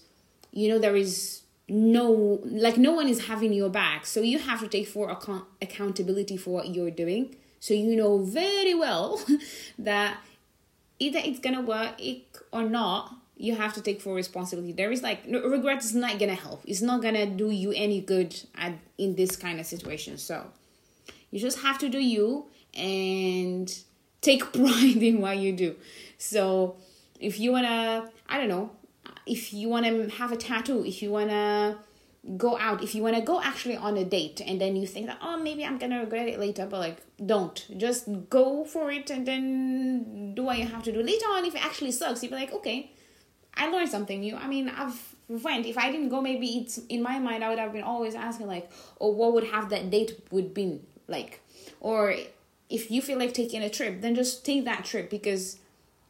you 0.51 0.70
know 0.70 0.80
there 0.80 0.96
is 0.96 1.44
no 1.72 2.42
like 2.44 2.78
no 2.78 2.92
one 2.92 3.08
is 3.08 3.28
having 3.28 3.54
your 3.54 3.70
back. 3.70 4.06
So 4.06 4.22
you 4.22 4.40
have 4.40 4.60
to 4.60 4.68
take 4.68 4.88
for 4.88 5.10
account- 5.10 5.46
accountability 5.62 6.36
for 6.36 6.51
what 6.51 6.68
you're 6.75 6.92
doing. 6.92 7.36
So 7.62 7.74
you 7.74 7.96
know 7.96 8.20
very 8.20 8.75
well 8.75 9.22
that 9.80 10.18
either 11.00 11.20
it's 11.24 11.40
gonna 11.40 11.62
work 11.62 11.96
or 12.51 12.63
not 12.63 13.16
you 13.38 13.56
have 13.56 13.74
to 13.74 13.82
take 13.82 14.01
full 14.01 14.13
responsibility. 14.13 14.74
There 14.74 14.92
is 14.92 15.01
like 15.01 15.24
regret 15.25 15.84
is 15.84 15.96
not 15.96 16.20
gonna 16.20 16.36
help. 16.36 16.62
It's 16.68 16.82
not 16.82 17.01
gonna 17.01 17.25
do 17.25 17.50
you 17.50 17.72
any 17.72 18.01
good 18.01 18.38
at 18.56 18.74
in 18.98 19.16
this 19.16 19.38
kind 19.38 19.60
of 19.60 19.66
situation. 19.66 20.18
So 20.18 20.46
you 21.32 21.40
just 21.40 21.60
have 21.60 21.78
to 21.80 21.90
do 21.90 22.00
you 22.00 22.48
and 22.75 23.74
take 24.20 24.51
pride 24.54 25.01
in 25.01 25.22
what 25.22 25.38
you 25.38 25.54
do. 25.54 25.75
So 26.18 26.75
if 27.22 27.40
you 27.40 27.51
wanna 27.51 28.10
i 28.28 28.38
don't 28.38 28.50
know 28.50 28.72
if 29.25 29.54
you 29.54 29.70
want 29.70 29.86
to 29.86 30.10
have 30.18 30.32
a 30.32 30.38
tattoo, 30.38 30.86
if 30.86 31.01
you 31.01 31.12
want 31.12 31.30
to 31.30 31.78
go 32.38 32.56
out 32.58 32.84
if 32.84 32.94
you 32.94 33.01
want 33.01 33.16
to 33.16 33.22
go 33.22 33.42
actually 33.42 33.75
on 33.75 33.98
a 33.98 34.06
date 34.06 34.42
and 34.46 34.62
then 34.62 34.75
you 34.75 34.86
think 34.86 35.08
that 35.08 35.18
oh 35.24 35.38
maybe 35.38 35.66
i'm 35.66 35.80
gonna 35.80 36.00
regret 36.00 36.28
it 36.28 36.40
later 36.40 36.68
but 36.68 36.80
like 36.80 36.98
don't. 37.25 37.68
Just 37.78 38.08
go 38.30 38.63
for 38.66 38.92
it 38.92 39.10
and 39.10 39.25
then 39.28 40.34
do 40.36 40.44
what 40.44 40.58
you 40.58 40.66
have 40.66 40.84
to 40.84 40.92
do. 40.92 41.01
Later 41.01 41.25
on 41.28 41.46
if 41.46 41.56
it 41.56 41.63
actually 41.63 41.92
sucks 41.92 42.24
you'll 42.24 42.32
be 42.32 42.36
like 42.36 42.54
okay 42.54 42.92
i 43.56 43.70
learned 43.70 43.90
something 43.90 44.20
new. 44.20 44.36
I 44.36 44.48
mean 44.48 44.70
i've 44.70 45.16
went. 45.28 45.66
If 45.66 45.78
i 45.78 45.92
didn't 45.92 46.10
go 46.10 46.22
maybe 46.22 46.48
it's 46.60 46.78
in 46.90 47.01
my 47.01 47.20
mind 47.20 47.44
i 47.44 47.50
would 47.50 47.60
have 47.60 47.74
been 47.74 47.84
always 47.84 48.16
asking 48.16 48.48
like 48.48 48.70
oh 49.00 49.10
what 49.10 49.34
would 49.34 49.46
have 49.46 49.70
that 49.70 49.90
date 49.90 50.20
would 50.32 50.54
been 50.54 50.86
like? 51.08 51.42
Or 51.80 52.16
if 52.70 52.90
you 52.90 53.01
feel 53.01 53.18
like 53.18 53.34
taking 53.34 53.62
a 53.63 53.70
trip 53.70 54.01
then 54.01 54.16
just 54.16 54.46
take 54.46 54.66
that 54.66 54.86
trip 54.86 55.10
because 55.10 55.58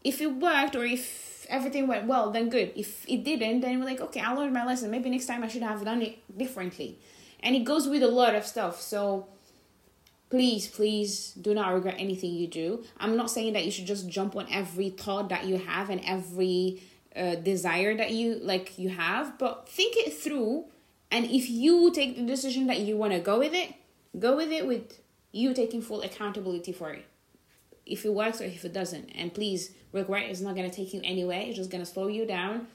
if 0.03 0.21
it 0.21 0.33
worked 0.35 0.75
or 0.75 0.85
if 0.85 1.40
everything 1.51 1.87
went 1.87 2.07
well, 2.07 2.31
then 2.31 2.49
good. 2.49 2.71
If 2.75 3.07
it 3.07 3.23
didn't, 3.23 3.61
then 3.61 3.79
we're 3.79 3.85
like, 3.85 4.01
okay, 4.01 4.21
I 4.21 4.33
learned 4.33 4.53
my 4.53 4.65
lesson. 4.65 4.89
Maybe 4.89 5.09
next 5.09 5.27
time 5.27 5.43
I 5.43 5.47
should 5.47 5.61
have 5.61 5.83
done 5.83 6.01
it 6.01 6.17
differently. 6.35 6.97
And 7.41 7.55
it 7.55 7.63
goes 7.63 7.87
with 7.87 8.01
a 8.01 8.07
lot 8.07 8.33
of 8.33 8.45
stuff. 8.45 8.81
So 8.81 9.27
please, 10.29 10.67
please 10.67 11.33
do 11.33 11.53
not 11.53 11.73
regret 11.73 11.95
anything 11.99 12.33
you 12.33 12.47
do. 12.47 12.83
I'm 12.97 13.15
not 13.17 13.29
saying 13.29 13.53
that 13.53 13.65
you 13.65 13.71
should 13.71 13.85
just 13.85 14.09
jump 14.09 14.35
on 14.35 14.47
every 14.49 14.89
thought 14.89 15.29
that 15.29 15.45
you 15.45 15.57
have 15.57 15.89
and 15.89 16.01
every 16.05 16.81
uh, 17.15 17.35
desire 17.35 17.95
that 17.97 18.11
you 18.11 18.35
like 18.35 18.79
you 18.79 18.89
have, 18.89 19.37
but 19.37 19.67
think 19.67 19.97
it 19.97 20.13
through. 20.13 20.65
And 21.11 21.25
if 21.25 21.49
you 21.49 21.91
take 21.91 22.15
the 22.15 22.23
decision 22.23 22.67
that 22.67 22.79
you 22.79 22.95
want 22.95 23.11
to 23.11 23.19
go 23.19 23.39
with 23.39 23.53
it, 23.53 23.73
go 24.17 24.37
with 24.37 24.51
it 24.51 24.65
with 24.65 25.01
you 25.33 25.53
taking 25.53 25.81
full 25.81 26.01
accountability 26.01 26.71
for 26.71 26.91
it. 26.91 27.05
If 27.85 28.05
it 28.05 28.13
works 28.13 28.41
or 28.41 28.45
if 28.45 28.63
it 28.63 28.73
doesn't. 28.73 29.09
And 29.15 29.33
please 29.33 29.71
regret 29.91 30.29
is 30.29 30.41
not 30.41 30.55
going 30.55 30.69
to 30.69 30.75
take 30.75 30.93
you 30.93 31.01
anywhere. 31.03 31.41
It's 31.41 31.57
just 31.57 31.71
going 31.71 31.83
to 31.83 31.89
slow 31.89 32.07
you 32.07 32.25
down 32.25 32.67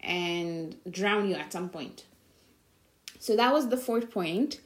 and 0.00 0.76
drown 0.90 1.28
you 1.28 1.36
at 1.36 1.52
some 1.52 1.68
point. 1.68 2.04
So 3.18 3.36
that 3.36 3.52
was 3.52 3.68
the 3.68 3.76
fourth 3.76 4.10
point. 4.10 4.60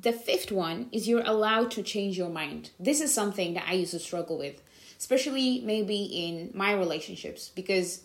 The 0.00 0.12
fifth 0.12 0.52
one 0.52 0.88
is 0.92 1.08
you're 1.08 1.26
allowed 1.26 1.70
to 1.72 1.82
change 1.82 2.16
your 2.16 2.30
mind. 2.30 2.70
This 2.78 3.00
is 3.00 3.12
something 3.12 3.54
that 3.54 3.68
I 3.68 3.72
used 3.72 3.90
to 3.92 3.98
struggle 3.98 4.38
with, 4.38 4.62
especially 4.98 5.60
maybe 5.60 6.04
in 6.04 6.50
my 6.54 6.72
relationships, 6.72 7.50
because 7.54 8.02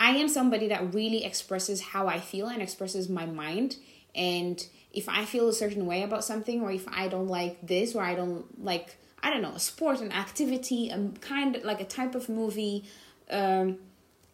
I 0.00 0.16
am 0.16 0.28
somebody 0.28 0.68
that 0.68 0.92
really 0.92 1.24
expresses 1.24 1.80
how 1.80 2.08
I 2.08 2.18
feel 2.18 2.48
and 2.48 2.60
expresses 2.60 3.08
my 3.08 3.26
mind. 3.26 3.76
And 4.14 4.64
if 4.92 5.08
I 5.08 5.24
feel 5.24 5.48
a 5.48 5.52
certain 5.52 5.86
way 5.86 6.02
about 6.02 6.24
something, 6.24 6.62
or 6.62 6.72
if 6.72 6.88
I 6.88 7.06
don't 7.06 7.28
like 7.28 7.64
this, 7.64 7.94
or 7.94 8.02
I 8.02 8.14
don't 8.14 8.64
like 8.64 8.96
I 9.22 9.30
don't 9.30 9.42
know, 9.42 9.52
a 9.52 9.60
sport, 9.60 10.00
an 10.00 10.12
activity, 10.12 10.90
a 10.90 11.10
kind 11.20 11.56
of 11.56 11.64
like 11.64 11.80
a 11.80 11.84
type 11.84 12.14
of 12.14 12.28
movie, 12.28 12.84
um, 13.30 13.78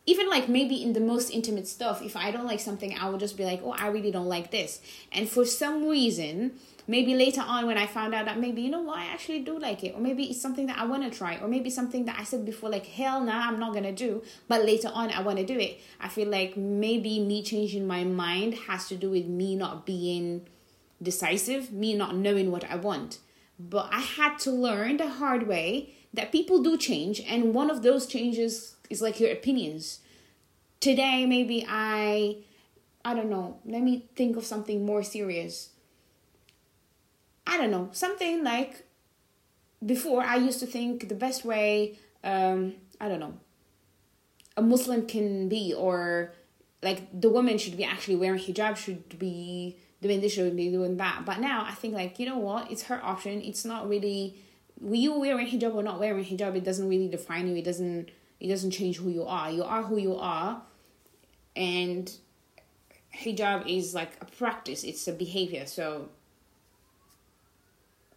even 0.07 0.29
like 0.29 0.49
maybe 0.49 0.83
in 0.83 0.93
the 0.93 1.01
most 1.01 1.31
intimate 1.31 1.67
stuff, 1.67 2.01
if 2.01 2.17
I 2.17 2.31
don't 2.31 2.47
like 2.47 2.61
something, 2.61 2.97
I 2.97 3.09
will 3.11 3.19
just 3.19 3.37
be 3.37 3.45
like, 3.45 3.61
oh, 3.65 3.73
I 3.73 3.89
really 3.89 4.13
don't 4.13 4.29
like 4.29 4.53
this. 4.53 4.81
And 5.11 5.29
for 5.29 5.45
some 5.45 5.89
reason, 5.89 6.53
maybe 6.87 7.15
later 7.15 7.43
on 7.45 7.67
when 7.67 7.77
I 7.77 7.87
found 7.87 8.15
out 8.15 8.27
that 8.27 8.39
maybe, 8.39 8.63
you 8.63 8.71
know 8.71 8.83
what, 8.83 8.99
I 8.99 9.07
actually 9.07 9.41
do 9.41 9.59
like 9.59 9.83
it. 9.83 9.97
Or 9.97 10.01
maybe 10.01 10.23
it's 10.25 10.41
something 10.41 10.67
that 10.69 10.79
I 10.79 10.87
want 10.87 11.03
to 11.03 11.11
try. 11.11 11.39
Or 11.39 11.49
maybe 11.49 11.71
something 11.71 12.05
that 12.05 12.21
I 12.21 12.23
said 12.23 12.47
before, 12.47 12.71
like, 12.71 12.87
hell 12.87 13.21
nah, 13.21 13.49
I'm 13.49 13.59
not 13.59 13.73
going 13.73 13.85
to 13.85 13.93
do. 13.93 14.23
But 14.47 14.65
later 14.65 14.91
on, 14.95 15.11
I 15.11 15.23
want 15.23 15.39
to 15.39 15.45
do 15.45 15.59
it. 15.59 15.81
I 16.01 16.09
feel 16.09 16.29
like 16.29 16.57
maybe 16.57 17.19
me 17.19 17.43
changing 17.43 17.85
my 17.85 18.05
mind 18.05 18.55
has 18.69 18.87
to 18.89 18.95
do 18.95 19.11
with 19.11 19.27
me 19.27 19.57
not 19.57 19.85
being 19.85 20.47
decisive, 21.03 21.73
me 21.73 21.97
not 21.97 22.15
knowing 22.15 22.53
what 22.53 22.65
I 22.71 22.77
want. 22.77 23.19
But 23.59 23.89
I 23.91 24.01
had 24.01 24.39
to 24.41 24.51
learn 24.51 24.99
the 24.99 25.09
hard 25.09 25.47
way 25.47 25.95
that 26.13 26.33
people 26.33 26.63
do 26.63 26.77
change, 26.77 27.21
and 27.21 27.55
one 27.55 27.71
of 27.71 27.83
those 27.83 28.07
changes 28.07 28.77
is 28.91 29.03
like 29.03 29.21
your 29.21 29.31
opinions. 29.31 30.01
Today, 30.81 31.27
maybe 31.27 31.67
I, 31.69 32.39
I 33.05 33.15
don't 33.15 33.31
know, 33.31 33.59
let 33.65 33.83
me 33.83 34.07
think 34.15 34.37
of 34.37 34.45
something 34.45 34.85
more 34.85 35.03
serious. 35.03 35.71
I 37.47 37.57
don't 37.57 37.71
know, 37.71 37.89
something 37.93 38.45
like 38.45 38.87
before 39.85 40.23
I 40.23 40.37
used 40.37 40.61
to 40.61 40.67
think 40.67 41.09
the 41.09 41.15
best 41.15 41.45
way, 41.45 41.99
um, 42.25 42.75
I 43.01 43.09
don't 43.09 43.21
know, 43.21 43.35
a 44.57 44.63
Muslim 44.63 45.07
can 45.07 45.49
be, 45.49 45.73
or 45.73 46.35
like 46.83 47.09
the 47.19 47.29
woman 47.29 47.59
should 47.59 47.77
be 47.77 47.85
actually 47.85 48.17
wearing 48.17 48.41
hijab, 48.41 48.77
should 48.77 49.19
be 49.19 49.77
doing 50.03 50.21
this, 50.21 50.35
should 50.35 50.57
be 50.57 50.71
doing 50.71 50.97
that. 50.99 51.25
But 51.25 51.41
now 51.41 51.65
I 51.67 51.73
think 51.73 51.95
like, 51.95 52.19
you 52.19 52.27
know 52.27 52.39
what, 52.39 52.71
it's 52.71 52.85
her 52.85 53.01
option. 53.03 53.41
It's 53.43 53.65
not 53.65 53.89
really 53.89 54.37
you 54.81 55.19
wearing 55.19 55.47
hijab 55.47 55.75
or 55.75 55.83
not 55.83 55.99
wearing 55.99 56.25
hijab, 56.25 56.55
it 56.57 56.65
doesn't 56.65 56.89
really 56.89 57.09
define 57.09 57.49
you. 57.49 57.57
It 57.57 57.65
doesn't 57.65 58.11
it 58.39 58.49
doesn't 58.49 58.73
change 58.73 58.99
who 58.99 59.09
you 59.09 59.25
are. 59.25 59.51
You 59.51 59.65
are 59.65 59.83
who 59.83 59.97
you 59.97 60.17
are 60.17 60.63
and 61.55 62.13
hijab 63.15 63.67
is 63.67 63.95
like 63.95 64.13
a 64.21 64.27
practice, 64.27 64.85
it's 64.85 65.09
a 65.09 65.13
behavior. 65.13 65.67
So 65.67 66.11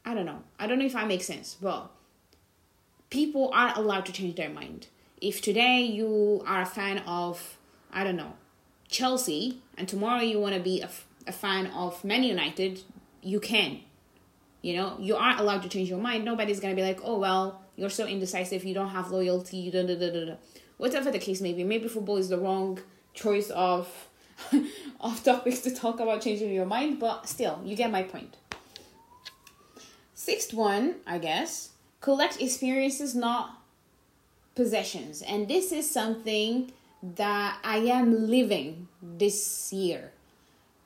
I 0.05 0.13
don't 0.13 0.25
know. 0.25 0.43
I 0.59 0.67
don't 0.67 0.79
know 0.79 0.85
if 0.85 0.95
I 0.95 1.05
make 1.05 1.23
sense, 1.23 1.55
but 1.61 1.89
people 3.09 3.51
are 3.53 3.73
allowed 3.75 4.05
to 4.07 4.11
change 4.11 4.35
their 4.35 4.49
mind. 4.49 4.87
If 5.21 5.41
today 5.41 5.81
you 5.81 6.43
are 6.45 6.61
a 6.61 6.65
fan 6.65 6.99
of, 6.99 7.57
I 7.91 8.03
don't 8.03 8.15
know, 8.15 8.33
Chelsea, 8.87 9.61
and 9.77 9.87
tomorrow 9.87 10.21
you 10.21 10.39
want 10.39 10.55
to 10.55 10.61
be 10.61 10.81
a 10.81 10.89
a 11.29 11.31
fan 11.31 11.67
of 11.67 12.03
Man 12.03 12.23
United, 12.23 12.81
you 13.21 13.39
can. 13.39 13.79
You 14.61 14.75
know, 14.75 14.97
you 14.99 15.15
aren't 15.15 15.39
allowed 15.39 15.61
to 15.61 15.69
change 15.69 15.89
your 15.89 15.99
mind. 15.99 16.25
Nobody's 16.25 16.59
gonna 16.59 16.75
be 16.75 16.81
like, 16.81 16.99
oh 17.03 17.17
well, 17.17 17.61
you're 17.77 17.89
so 17.89 18.05
indecisive, 18.05 18.65
you 18.65 18.73
don't 18.73 18.89
have 18.89 19.09
loyalty, 19.11 19.71
da 19.71 19.83
da 19.83 19.95
da 19.95 20.11
da 20.11 20.25
da. 20.25 20.35
Whatever 20.77 21.11
the 21.11 21.19
case 21.19 21.39
may 21.39 21.53
be, 21.53 21.63
maybe 21.63 21.87
football 21.87 22.17
is 22.17 22.29
the 22.29 22.37
wrong 22.37 22.79
choice 23.13 23.49
of 23.51 23.87
of 24.99 25.23
topics 25.23 25.59
to 25.61 25.73
talk 25.73 25.99
about 25.99 26.21
changing 26.21 26.51
your 26.51 26.65
mind, 26.65 26.99
but 26.99 27.29
still, 27.29 27.61
you 27.63 27.75
get 27.75 27.91
my 27.91 28.03
point. 28.03 28.35
Sixth 30.13 30.53
one, 30.53 30.95
I 31.07 31.17
guess, 31.19 31.69
collect 32.01 32.41
experiences, 32.41 33.15
not 33.15 33.61
possessions. 34.55 35.21
And 35.21 35.47
this 35.47 35.71
is 35.71 35.89
something 35.89 36.71
that 37.01 37.59
I 37.63 37.77
am 37.77 38.27
living 38.27 38.89
this 39.01 39.71
year. 39.71 40.11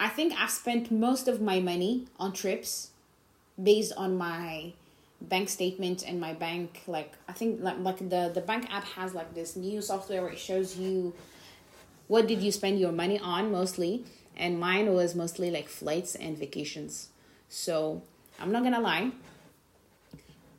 I 0.03 0.09
think 0.09 0.33
I've 0.37 0.51
spent 0.51 0.91
most 0.91 1.29
of 1.29 1.39
my 1.39 1.61
money 1.61 2.07
on 2.19 2.33
trips 2.33 2.91
based 3.61 3.93
on 3.95 4.17
my 4.17 4.73
bank 5.21 5.47
statement 5.47 6.03
and 6.05 6.19
my 6.19 6.33
bank 6.33 6.81
like 6.87 7.13
I 7.29 7.31
think 7.31 7.61
like 7.61 7.79
like 7.79 7.99
the 8.09 8.29
the 8.33 8.41
bank 8.41 8.67
app 8.69 8.83
has 8.83 9.13
like 9.13 9.33
this 9.33 9.55
new 9.55 9.81
software 9.81 10.21
where 10.23 10.31
it 10.31 10.39
shows 10.39 10.77
you 10.77 11.13
what 12.09 12.27
did 12.27 12.41
you 12.41 12.51
spend 12.51 12.81
your 12.81 12.91
money 12.91 13.17
on 13.17 13.49
mostly 13.49 14.03
and 14.35 14.59
mine 14.59 14.93
was 14.93 15.15
mostly 15.15 15.49
like 15.49 15.69
flights 15.69 16.15
and 16.15 16.37
vacations. 16.37 17.07
So, 17.47 18.01
I'm 18.41 18.51
not 18.51 18.63
going 18.63 18.73
to 18.73 18.81
lie. 18.81 19.11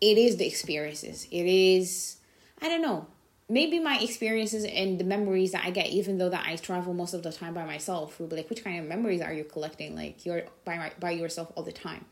It 0.00 0.16
is 0.16 0.36
the 0.36 0.46
experiences. 0.46 1.28
It 1.30 1.44
is 1.44 2.16
I 2.62 2.70
don't 2.70 2.80
know 2.80 3.08
maybe 3.48 3.78
my 3.78 3.98
experiences 3.98 4.64
and 4.64 4.98
the 4.98 5.04
memories 5.04 5.52
that 5.52 5.64
I 5.64 5.70
get, 5.70 5.88
even 5.88 6.18
though 6.18 6.30
that 6.30 6.46
I 6.46 6.56
travel 6.56 6.94
most 6.94 7.14
of 7.14 7.22
the 7.22 7.32
time 7.32 7.54
by 7.54 7.64
myself, 7.64 8.18
will 8.18 8.26
be 8.26 8.36
like, 8.36 8.50
which 8.50 8.64
kind 8.64 8.78
of 8.78 8.86
memories 8.86 9.20
are 9.20 9.32
you 9.32 9.44
collecting? 9.44 9.94
Like 9.94 10.24
you're 10.24 10.44
by 10.64 10.76
my, 10.76 10.92
by 10.98 11.10
yourself 11.10 11.52
all 11.54 11.62
the 11.62 11.72
time. 11.72 12.04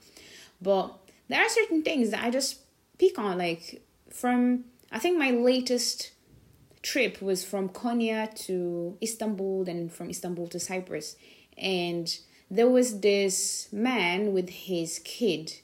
But 0.61 0.97
there 1.29 1.41
are 1.41 1.49
certain 1.49 1.83
things 1.83 2.11
that 2.11 2.23
I 2.23 2.31
just 2.31 2.61
pick 2.99 3.19
on, 3.19 3.39
like 3.39 3.83
from 4.11 4.65
I 4.91 4.99
think 4.99 5.19
my 5.19 5.31
latest 5.31 6.12
trip 6.83 7.23
was 7.23 7.45
from 7.45 7.69
Konya 7.71 8.35
to 8.47 8.99
Istanbul, 9.03 9.65
then 9.65 9.89
from 9.89 10.11
Istanbul 10.11 10.49
to 10.49 10.61
Cyprus, 10.61 11.17
and 11.57 12.15
there 12.51 12.69
was 12.69 13.01
this 13.01 13.69
man 13.73 14.35
with 14.35 14.51
his 14.51 14.99
kid. 14.99 15.61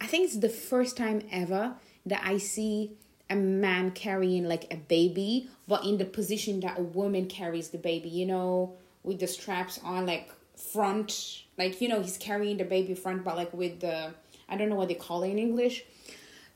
I 0.00 0.06
think 0.06 0.26
it's 0.26 0.36
the 0.36 0.50
first 0.50 0.96
time 0.96 1.22
ever 1.32 1.76
that 2.04 2.22
I 2.24 2.36
see 2.38 2.92
a 3.30 3.36
man 3.36 3.90
carrying 3.90 4.48
like 4.48 4.72
a 4.72 4.76
baby, 4.76 5.48
but 5.66 5.84
in 5.84 5.98
the 5.98 6.04
position 6.04 6.60
that 6.60 6.78
a 6.78 6.82
woman 6.82 7.26
carries 7.26 7.68
the 7.68 7.78
baby, 7.78 8.08
you 8.08 8.26
know, 8.26 8.74
with 9.02 9.20
the 9.20 9.26
straps 9.26 9.78
on 9.84 10.06
like 10.06 10.30
front, 10.56 11.42
like 11.56 11.80
you 11.80 11.88
know, 11.88 12.00
he's 12.00 12.16
carrying 12.16 12.56
the 12.56 12.64
baby 12.64 12.94
front, 12.94 13.24
but 13.24 13.36
like 13.36 13.52
with 13.52 13.80
the 13.80 14.14
I 14.48 14.56
don't 14.56 14.68
know 14.68 14.76
what 14.76 14.88
they 14.88 14.94
call 14.94 15.22
it 15.22 15.30
in 15.30 15.38
English. 15.38 15.84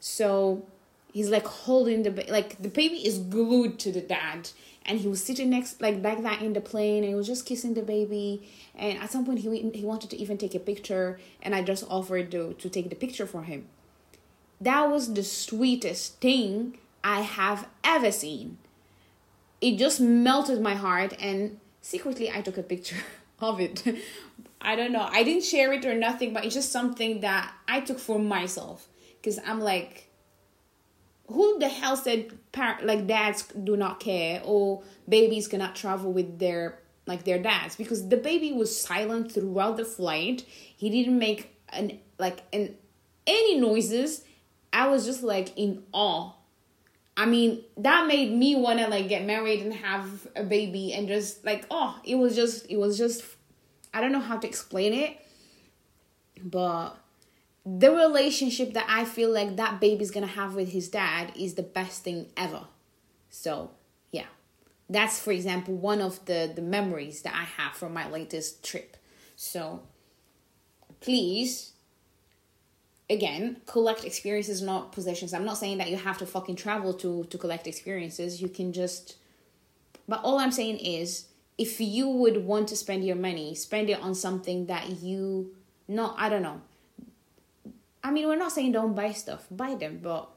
So 0.01 0.67
he's 1.13 1.29
like 1.29 1.47
holding 1.47 2.03
the 2.03 2.11
ba- 2.11 2.27
like 2.29 2.61
the 2.61 2.69
baby 2.69 3.07
is 3.07 3.19
glued 3.19 3.79
to 3.81 3.93
the 3.93 4.01
dad 4.01 4.51
and 4.85 4.99
he 4.99 5.09
was 5.09 5.23
sitting 5.23 5.51
next 5.51 5.81
like 5.81 6.03
back 6.03 6.23
that 6.23 6.43
in 6.43 6.55
the 6.55 6.61
plane 6.61 7.05
and 7.05 7.11
he 7.11 7.15
was 7.15 7.27
just 7.27 7.47
kissing 7.47 7.75
the 7.75 7.83
baby 7.83 8.49
and 8.75 8.99
at 8.99 9.11
some 9.11 9.25
point 9.25 9.39
he 9.39 9.71
he 9.71 9.85
wanted 9.85 10.11
to 10.11 10.17
even 10.17 10.39
take 10.39 10.55
a 10.55 10.59
picture 10.59 11.21
and 11.43 11.55
I 11.55 11.63
just 11.63 11.85
offered 11.89 12.31
to 12.33 12.55
to 12.55 12.69
take 12.69 12.89
the 12.89 12.97
picture 12.97 13.27
for 13.27 13.43
him 13.43 13.69
that 14.63 14.91
was 14.91 15.15
the 15.15 15.25
sweetest 15.25 16.21
thing 16.21 16.79
I 17.03 17.21
have 17.21 17.69
ever 17.83 18.13
seen. 18.13 18.59
It 19.61 19.77
just 19.77 20.01
melted 20.01 20.61
my 20.61 20.75
heart, 20.75 21.15
and 21.21 21.59
secretly, 21.81 22.31
I 22.31 22.43
took 22.43 22.59
a 22.59 22.63
picture 22.63 22.97
of 23.41 23.61
it. 23.61 23.83
I 24.61 24.77
don't 24.77 24.93
know. 24.93 25.09
I 25.11 25.25
didn't 25.25 25.45
share 25.45 25.73
it 25.73 25.85
or 25.85 25.95
nothing, 25.95 26.33
but 26.33 26.45
it's 26.45 26.55
just 26.55 26.71
something 26.71 27.21
that 27.21 27.53
I 27.67 27.81
took 27.81 27.99
for 27.99 28.19
myself. 28.19 28.89
Because 29.21 29.39
I'm 29.45 29.61
like, 29.61 30.09
who 31.29 31.59
the 31.59 31.69
hell 31.69 31.97
said 31.97 32.33
par- 32.53 32.79
like 32.83 33.07
dads 33.07 33.45
do 33.65 33.77
not 33.77 34.01
care 34.01 34.41
or 34.45 34.83
babies 35.09 35.49
cannot 35.49 35.75
travel 35.75 36.13
with 36.13 36.39
their 36.39 36.79
like 37.07 37.25
their 37.25 37.39
dads 37.39 37.75
because 37.77 38.09
the 38.09 38.17
baby 38.17 38.53
was 38.53 38.79
silent 38.79 39.33
throughout 39.33 39.77
the 39.77 39.85
flight 39.85 40.45
he 40.77 40.89
didn't 40.91 41.19
make 41.19 41.57
an 41.71 41.99
like 42.19 42.43
an 42.53 42.75
any 43.27 43.59
noises 43.59 44.25
i 44.73 44.89
was 44.89 45.05
just 45.05 45.23
like 45.23 45.57
in 45.57 45.83
awe. 45.93 46.33
I 47.15 47.27
mean 47.27 47.63
that 47.77 48.07
made 48.07 48.33
me 48.33 48.57
want 48.57 48.79
to 48.79 48.89
like 48.89 49.09
get 49.09 49.27
married 49.27 49.61
and 49.61 49.75
have 49.75 50.27
a 50.35 50.43
baby 50.43 50.95
and 50.95 51.07
just 51.09 51.45
like 51.45 51.67
oh 51.71 51.99
it 52.05 52.15
was 52.15 52.35
just 52.35 52.67
it 52.71 52.79
was 52.79 52.97
just 52.97 53.23
i 53.93 54.01
don't 54.01 54.13
know 54.13 54.21
how 54.21 54.39
to 54.39 54.49
explain 54.49 54.95
it 54.95 55.19
but 56.43 56.97
the 57.65 57.91
relationship 57.91 58.73
that 58.73 58.87
i 58.89 59.05
feel 59.05 59.31
like 59.31 59.57
that 59.57 59.81
baby's 59.81 60.11
gonna 60.11 60.27
have 60.27 60.55
with 60.55 60.73
his 60.73 60.89
dad 60.89 61.33
is 61.37 61.55
the 61.55 61.63
best 61.63 62.03
thing 62.03 62.27
ever. 62.37 62.65
So 63.31 63.71
yeah. 64.11 64.27
That's 64.89 65.21
for 65.21 65.33
example 65.33 65.75
one 65.75 66.01
of 66.01 66.25
the 66.25 66.51
the 66.55 66.63
memories 66.63 67.23
that 67.23 67.35
i 67.35 67.45
have 67.45 67.75
from 67.75 67.93
my 67.95 68.09
latest 68.09 68.65
trip. 68.65 68.97
So 69.37 69.83
please 71.01 71.72
again 73.11 73.61
collect 73.67 74.05
experiences 74.05 74.63
not 74.63 74.93
possessions. 74.93 75.35
I'm 75.35 75.45
not 75.45 75.59
saying 75.59 75.79
that 75.79 75.91
you 75.91 75.97
have 75.97 76.19
to 76.19 76.27
fucking 76.27 76.57
travel 76.57 76.95
to 76.95 77.25
to 77.25 77.39
collect 77.39 77.67
experiences. 77.67 78.41
You 78.41 78.49
can 78.49 78.73
just 78.73 79.17
but 80.09 80.21
all 80.25 80.39
i'm 80.39 80.53
saying 80.53 80.79
is 80.79 81.27
if 81.59 81.81
you 81.81 82.09
would 82.09 82.45
want 82.45 82.69
to 82.69 82.77
spend 82.77 83.05
your 83.05 83.17
money 83.17 83.55
spend 83.55 83.89
it 83.91 84.01
on 84.01 84.15
something 84.15 84.67
that 84.67 85.03
you 85.03 85.55
not 85.89 86.15
i 86.19 86.29
don't 86.29 86.43
know. 86.43 86.61
I 88.03 88.11
mean 88.11 88.27
we're 88.27 88.37
not 88.37 88.53
saying 88.53 88.73
don't 88.73 88.95
buy 88.95 89.13
stuff 89.13 89.47
buy 89.51 89.75
them 89.75 90.01
but 90.03 90.29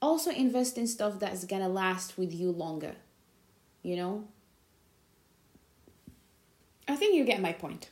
also 0.00 0.30
invest 0.30 0.76
in 0.76 0.86
stuff 0.86 1.20
that's 1.20 1.44
gonna 1.44 1.68
last 1.68 2.18
with 2.18 2.32
you 2.34 2.50
longer 2.50 2.94
you 3.82 3.96
know? 3.96 4.24
I 6.86 6.96
think 6.96 7.14
you 7.16 7.24
get 7.24 7.40
my 7.40 7.52
point 7.52 7.90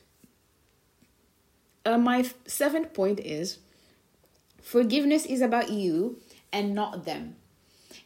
uh, 1.85 1.97
my 1.97 2.29
seventh 2.45 2.93
point 2.93 3.19
is 3.19 3.59
forgiveness 4.61 5.25
is 5.25 5.41
about 5.41 5.69
you 5.69 6.19
and 6.53 6.73
not 6.73 7.05
them. 7.05 7.35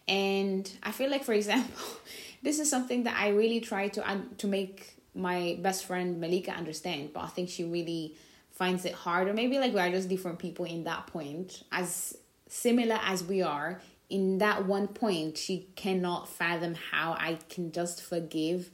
And 0.08 0.70
i 0.84 0.92
feel 0.92 1.10
like 1.10 1.24
for 1.24 1.34
example 1.34 1.84
this 2.44 2.60
is 2.60 2.70
something 2.70 3.04
that 3.04 3.18
i 3.18 3.30
really 3.30 3.60
try 3.60 3.88
to 3.88 4.08
un- 4.10 4.30
to 4.38 4.48
make 4.48 4.96
my 5.16 5.58
best 5.62 5.86
friend 5.86 6.20
malika 6.20 6.52
understand 6.52 7.12
but 7.14 7.24
i 7.24 7.28
think 7.28 7.50
she 7.50 7.64
really 7.64 8.16
finds 8.56 8.86
it 8.86 8.94
hard 8.94 9.28
or 9.28 9.34
maybe 9.34 9.60
like 9.60 9.74
we 9.74 9.80
are 9.80 9.90
just 9.90 10.08
different 10.08 10.40
people 10.40 10.66
in 10.66 10.86
that 10.86 11.08
point. 11.08 11.64
As 11.72 12.18
similar 12.48 12.98
as 13.04 13.24
we 13.24 13.42
are 13.42 13.82
in 14.10 14.38
that 14.38 14.66
one 14.66 14.88
point 14.88 15.38
she 15.38 15.68
cannot 15.76 16.30
fathom 16.30 16.76
how 16.92 17.14
i 17.20 17.38
can 17.50 17.72
just 17.72 18.02
forgive 18.02 18.70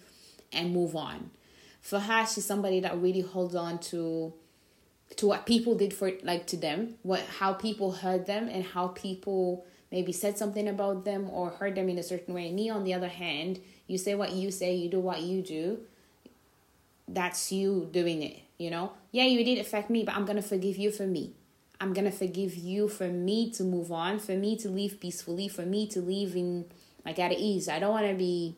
and 0.53 0.72
move 0.72 0.96
on. 0.96 1.31
For 1.81 2.00
her 2.00 2.27
she's 2.27 2.46
somebody 2.46 2.79
that 2.81 3.01
really 3.01 3.22
holds 3.22 3.55
on 3.55 3.79
to 3.79 4.34
to 5.17 5.27
what 5.27 5.45
people 5.45 5.75
did 5.75 5.93
for 5.93 6.11
like 6.23 6.47
to 6.47 6.57
them 6.57 6.95
what 7.03 7.21
how 7.39 7.53
people 7.53 7.91
heard 7.91 8.25
them 8.25 8.47
and 8.47 8.63
how 8.63 8.87
people 8.87 9.65
maybe 9.91 10.11
said 10.11 10.37
something 10.37 10.67
about 10.67 11.03
them 11.03 11.29
or 11.29 11.49
heard 11.49 11.75
them 11.75 11.89
in 11.89 11.97
a 11.97 12.03
certain 12.03 12.33
way. 12.33 12.51
Me 12.51 12.69
on 12.69 12.83
the 12.83 12.93
other 12.93 13.07
hand 13.07 13.59
you 13.87 13.97
say 13.97 14.15
what 14.15 14.31
you 14.31 14.51
say 14.51 14.73
you 14.73 14.89
do 14.89 14.99
what 14.99 15.21
you 15.21 15.41
do 15.41 15.79
that's 17.07 17.51
you 17.51 17.89
doing 17.91 18.23
it 18.23 18.39
you 18.57 18.69
know? 18.69 18.91
Yeah 19.11 19.25
you 19.25 19.43
did 19.43 19.59
affect 19.59 19.89
me 19.89 20.03
but 20.03 20.15
i'm 20.15 20.25
gonna 20.25 20.41
forgive 20.41 20.77
you 20.77 20.91
for 20.91 21.07
me. 21.07 21.33
I'm 21.79 21.93
gonna 21.93 22.11
forgive 22.11 22.55
you 22.55 22.87
for 22.87 23.07
me 23.07 23.51
to 23.51 23.63
move 23.63 23.91
on 23.91 24.19
for 24.19 24.33
me 24.33 24.55
to 24.57 24.69
leave 24.69 24.99
peacefully 24.99 25.47
for 25.47 25.63
me 25.63 25.87
to 25.87 25.99
leave 25.99 26.35
in 26.35 26.65
like 27.05 27.17
at 27.19 27.31
ease. 27.31 27.67
I 27.67 27.79
don't 27.79 27.91
want 27.91 28.07
to 28.07 28.13
be 28.13 28.55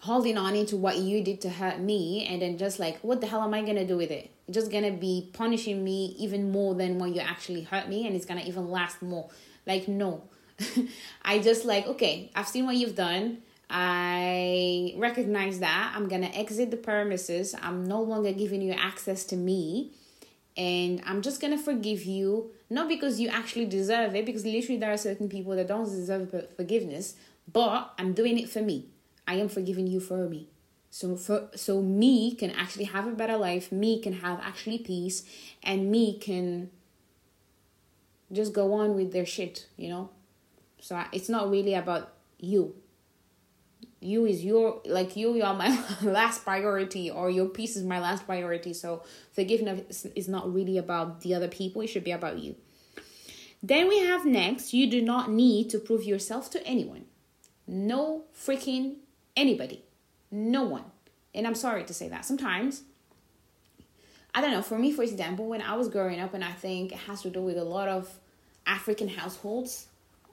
holding 0.00 0.38
on 0.38 0.54
into 0.54 0.76
what 0.76 0.96
you 0.98 1.22
did 1.22 1.40
to 1.40 1.50
hurt 1.50 1.80
me 1.80 2.24
and 2.24 2.40
then 2.40 2.56
just 2.56 2.78
like 2.78 2.98
what 3.00 3.20
the 3.20 3.26
hell 3.26 3.42
am 3.42 3.52
i 3.52 3.60
gonna 3.62 3.86
do 3.86 3.96
with 3.96 4.10
it 4.10 4.30
just 4.50 4.70
gonna 4.70 4.92
be 4.92 5.30
punishing 5.32 5.84
me 5.84 6.14
even 6.18 6.50
more 6.50 6.74
than 6.74 6.98
when 6.98 7.14
you 7.14 7.20
actually 7.20 7.62
hurt 7.62 7.88
me 7.88 8.06
and 8.06 8.16
it's 8.16 8.26
gonna 8.26 8.42
even 8.42 8.70
last 8.70 9.02
more. 9.02 9.28
Like 9.66 9.88
no. 9.88 10.24
I 11.22 11.38
just 11.38 11.64
like 11.64 11.86
okay 11.86 12.32
i've 12.34 12.48
seen 12.48 12.66
what 12.66 12.76
you've 12.76 12.94
done. 12.94 13.38
I 13.70 14.94
recognize 14.96 15.58
that. 15.60 15.92
I'm 15.94 16.08
gonna 16.08 16.30
exit 16.34 16.70
the 16.70 16.76
premises. 16.76 17.54
I'm 17.60 17.84
no 17.84 18.02
longer 18.02 18.32
giving 18.32 18.62
you 18.62 18.72
access 18.72 19.24
to 19.26 19.36
me. 19.36 19.92
And 20.56 21.00
i'm 21.06 21.22
just 21.22 21.40
gonna 21.40 21.58
forgive 21.58 22.04
you 22.04 22.50
not 22.68 22.88
because 22.88 23.20
you 23.20 23.28
actually 23.28 23.66
deserve 23.66 24.16
it 24.16 24.26
because 24.26 24.44
literally 24.44 24.76
there 24.76 24.92
are 24.92 24.96
certain 24.96 25.28
people 25.28 25.54
that 25.54 25.68
don't 25.68 25.84
deserve 25.84 26.34
forgiveness 26.56 27.14
but 27.50 27.94
i'm 27.96 28.12
doing 28.12 28.38
it 28.38 28.50
for 28.50 28.60
me. 28.60 28.86
I 29.28 29.34
am 29.34 29.48
forgiving 29.48 29.86
you 29.86 30.00
for 30.00 30.28
me 30.28 30.48
so 30.90 31.16
for 31.16 31.48
so 31.54 31.82
me 31.82 32.34
can 32.34 32.50
actually 32.52 32.84
have 32.84 33.06
a 33.06 33.12
better 33.12 33.36
life 33.36 33.70
me 33.70 34.00
can 34.00 34.14
have 34.14 34.40
actually 34.40 34.78
peace 34.78 35.22
and 35.62 35.90
me 35.90 36.18
can 36.18 36.70
just 38.32 38.52
go 38.52 38.72
on 38.74 38.94
with 38.94 39.12
their 39.12 39.26
shit 39.26 39.66
you 39.76 39.88
know? 39.88 40.10
So 40.80 41.02
it's 41.12 41.28
not 41.28 41.50
really 41.50 41.74
about 41.74 42.12
you. 42.38 42.74
You 44.00 44.26
is 44.26 44.44
your 44.44 44.80
like 44.84 45.16
you 45.16 45.34
you 45.34 45.42
are 45.42 45.54
my 45.54 45.76
last 46.02 46.44
priority 46.44 47.10
or 47.10 47.30
your 47.30 47.46
peace 47.46 47.76
is 47.76 47.84
my 47.84 47.98
last 47.98 48.26
priority. 48.26 48.72
So 48.72 49.02
forgiveness 49.32 50.06
is 50.14 50.28
not 50.28 50.52
really 50.52 50.78
about 50.78 51.22
the 51.22 51.34
other 51.34 51.48
people 51.48 51.82
it 51.82 51.88
should 51.88 52.04
be 52.04 52.12
about 52.12 52.38
you. 52.38 52.54
Then 53.60 53.88
we 53.88 53.98
have 53.98 54.24
next 54.24 54.72
you 54.72 54.88
do 54.88 55.02
not 55.02 55.30
need 55.30 55.68
to 55.70 55.80
prove 55.80 56.04
yourself 56.04 56.48
to 56.50 56.64
anyone. 56.64 57.06
No 57.66 58.24
freaking 58.32 58.96
anybody 59.36 59.82
no 60.30 60.64
one. 60.64 60.84
And 61.34 61.46
I'm 61.46 61.54
sorry 61.54 61.84
to 61.84 61.94
say 61.94 62.08
that. 62.08 62.24
Sometimes, 62.24 62.82
I 64.34 64.40
don't 64.40 64.50
know, 64.50 64.62
for 64.62 64.78
me, 64.78 64.92
for 64.92 65.02
example, 65.02 65.46
when 65.46 65.62
I 65.62 65.76
was 65.76 65.88
growing 65.88 66.20
up, 66.20 66.34
and 66.34 66.44
I 66.44 66.52
think 66.52 66.92
it 66.92 66.98
has 66.98 67.22
to 67.22 67.30
do 67.30 67.40
with 67.40 67.56
a 67.56 67.64
lot 67.64 67.88
of 67.88 68.08
African 68.66 69.08
households, 69.08 69.86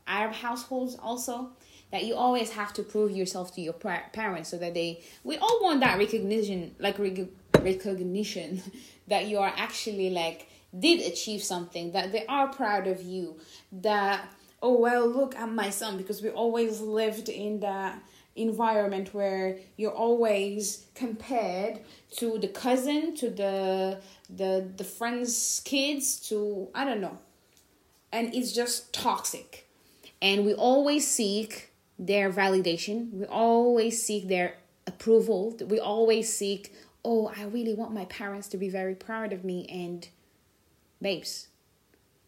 Arab 0.08 0.34
households 0.34 0.95
also, 0.95 1.49
that 1.91 2.03
you 2.03 2.15
always 2.15 2.51
have 2.51 2.73
to 2.73 2.84
prove 2.84 3.12
yourself 3.12 3.53
to 3.55 3.62
your 3.62 3.73
parents 3.73 4.49
so 4.49 4.58
that 4.58 4.73
they, 4.73 5.01
we 5.23 5.38
all 5.38 5.60
want 5.62 5.79
that 5.81 5.97
recognition, 5.97 6.75
like 6.79 6.99
rec- 6.99 7.27
recognition 7.62 8.62
that 9.08 9.27
you 9.27 9.38
are 9.38 9.53
actually 9.55 10.10
like, 10.10 10.49
did 10.77 10.99
achieve 11.12 11.41
something, 11.41 11.91
that 11.93 12.12
they 12.12 12.25
are 12.25 12.47
proud 12.49 12.88
of 12.88 13.01
you, 13.01 13.38
that, 13.71 14.27
oh, 14.62 14.77
well, 14.77 15.08
look, 15.08 15.39
I'm 15.39 15.55
my 15.55 15.69
son, 15.69 15.97
because 15.97 16.21
we 16.21 16.29
always 16.29 16.81
lived 16.81 17.29
in 17.29 17.62
that 17.62 18.01
environment 18.35 19.13
where 19.13 19.57
you're 19.77 19.91
always 19.91 20.85
compared 20.93 21.79
to 22.17 22.37
the 22.37 22.47
cousin 22.47 23.15
to 23.15 23.29
the 23.29 23.99
the 24.29 24.67
the 24.75 24.83
friends 24.83 25.61
kids 25.63 26.19
to 26.29 26.67
i 26.75 26.83
don't 26.83 27.01
know. 27.01 27.17
And 28.11 28.33
it's 28.33 28.53
just 28.53 28.93
toxic. 28.93 29.67
And 30.21 30.45
we 30.45 30.53
always 30.53 31.05
seek 31.05 31.73
their 31.99 32.31
validation. 32.31 33.11
We 33.11 33.25
always 33.25 34.01
seek 34.01 34.29
their 34.29 34.55
approval. 34.87 35.57
We 35.67 35.79
always 35.79 36.33
seek 36.33 36.73
oh 37.03 37.31
i 37.37 37.43
really 37.43 37.73
want 37.73 37.93
my 37.93 38.05
parents 38.05 38.47
to 38.49 38.57
be 38.57 38.67
very 38.69 38.95
proud 38.95 39.31
of 39.31 39.43
me 39.43 39.65
and 39.69 40.07
babes. 41.01 41.47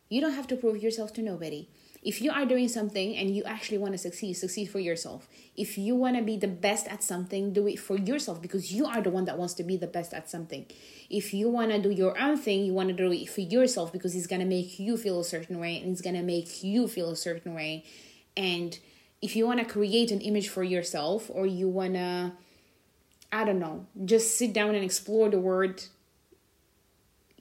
You 0.09 0.21
don't 0.21 0.33
have 0.33 0.47
to 0.47 0.55
prove 0.55 0.81
yourself 0.81 1.11
to 1.13 1.21
nobody 1.21 1.67
if 2.07 2.21
you 2.21 2.31
are 2.31 2.45
doing 2.45 2.69
something 2.69 3.17
and 3.17 3.35
you 3.35 3.43
actually 3.43 3.77
want 3.77 3.93
to 3.93 3.97
succeed, 3.97 4.33
succeed 4.35 4.69
for 4.69 4.79
yourself. 4.79 5.27
If 5.57 5.77
you 5.77 5.93
want 5.93 6.15
to 6.15 6.23
be 6.23 6.37
the 6.37 6.47
best 6.47 6.87
at 6.87 7.03
something, 7.03 7.51
do 7.51 7.67
it 7.67 7.79
for 7.79 7.97
yourself 7.97 8.41
because 8.41 8.71
you 8.71 8.85
are 8.85 9.01
the 9.01 9.09
one 9.09 9.25
that 9.25 9.37
wants 9.37 9.55
to 9.55 9.63
be 9.63 9.75
the 9.75 9.87
best 9.87 10.13
at 10.13 10.29
something. 10.29 10.67
If 11.09 11.33
you 11.33 11.49
want 11.49 11.71
to 11.71 11.81
do 11.81 11.91
your 11.91 12.17
own 12.17 12.37
thing, 12.37 12.63
you 12.63 12.71
want 12.71 12.87
to 12.87 12.95
do 12.95 13.11
it 13.11 13.29
for 13.29 13.41
yourself 13.41 13.91
because 13.91 14.15
it's 14.15 14.25
going 14.25 14.39
to 14.39 14.47
make 14.47 14.79
you 14.79 14.95
feel 14.95 15.19
a 15.19 15.23
certain 15.25 15.59
way 15.59 15.81
and 15.81 15.91
it's 15.91 15.99
going 15.99 16.15
to 16.15 16.21
make 16.21 16.63
you 16.63 16.87
feel 16.87 17.09
a 17.09 17.15
certain 17.17 17.53
way. 17.53 17.83
And 18.37 18.79
if 19.21 19.35
you 19.35 19.45
want 19.45 19.59
to 19.59 19.65
create 19.65 20.09
an 20.09 20.21
image 20.21 20.47
for 20.47 20.63
yourself 20.63 21.29
or 21.29 21.45
you 21.45 21.67
want 21.67 21.95
to, 21.95 22.31
I 23.33 23.43
don't 23.43 23.59
know, 23.59 23.85
just 24.05 24.37
sit 24.37 24.53
down 24.53 24.75
and 24.75 24.85
explore 24.85 25.27
the 25.27 25.39
world, 25.39 25.89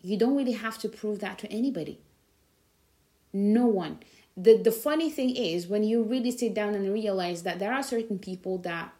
you 0.02 0.18
don't 0.18 0.34
really 0.34 0.58
have 0.58 0.76
to 0.78 0.88
prove 0.88 1.20
that 1.20 1.38
to 1.38 1.52
anybody. 1.52 2.00
No 3.32 3.66
one 3.66 4.00
the 4.36 4.56
the 4.56 4.72
funny 4.72 5.08
thing 5.10 5.34
is 5.34 5.66
when 5.66 5.82
you 5.82 6.02
really 6.02 6.30
sit 6.30 6.52
down 6.54 6.74
and 6.74 6.92
realize 6.92 7.42
that 7.44 7.58
there 7.58 7.72
are 7.72 7.82
certain 7.82 8.18
people 8.18 8.58
that 8.58 8.92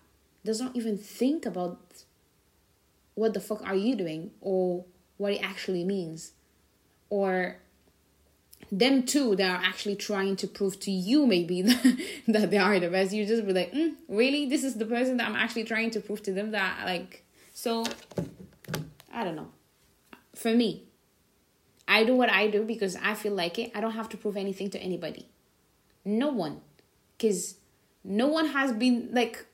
does 0.44 0.60
not 0.60 0.74
even 0.74 0.96
think 0.96 1.44
about 1.44 1.78
what 3.14 3.34
the 3.34 3.40
fuck 3.40 3.62
are 3.66 3.74
you 3.74 3.94
doing 3.96 4.30
or 4.40 4.84
what 5.16 5.32
it 5.32 5.42
actually 5.42 5.84
means. 5.84 6.32
Or 7.10 7.56
them 8.72 9.04
too 9.04 9.36
that 9.36 9.48
are 9.48 9.64
actually 9.64 9.96
trying 9.96 10.36
to 10.36 10.46
prove 10.46 10.80
to 10.80 10.90
you 10.90 11.26
maybe 11.26 11.62
that 12.28 12.50
they 12.50 12.58
are 12.58 12.80
the 12.80 12.88
best. 12.88 13.12
You 13.12 13.26
just 13.26 13.46
be 13.46 13.52
like 13.52 13.72
mm, 13.72 13.94
really? 14.08 14.48
This 14.48 14.64
is 14.64 14.76
the 14.76 14.86
person 14.86 15.18
that 15.18 15.28
i'm 15.28 15.36
actually 15.36 15.64
trying 15.64 15.90
to 15.90 16.00
prove 16.00 16.22
to 16.22 16.32
them 16.32 16.52
that 16.52 16.84
like 16.86 17.24
so 17.52 17.84
i 19.12 19.22
don't 19.24 19.36
know. 19.36 19.48
For 20.34 20.52
me 20.52 20.85
I 21.88 22.04
do 22.04 22.14
what 22.16 22.30
I 22.30 22.48
do 22.48 22.64
because 22.64 22.96
I 22.96 23.14
feel 23.14 23.34
like 23.34 23.58
it. 23.58 23.70
I 23.74 23.80
don't 23.80 23.92
have 23.92 24.08
to 24.10 24.16
prove 24.16 24.36
anything 24.36 24.70
to 24.70 24.78
anybody. 24.78 25.28
No 26.04 26.28
one. 26.28 26.60
Because 27.16 27.56
no 28.04 28.26
one 28.26 28.46
has 28.46 28.72
been 28.72 29.10
like 29.12 29.44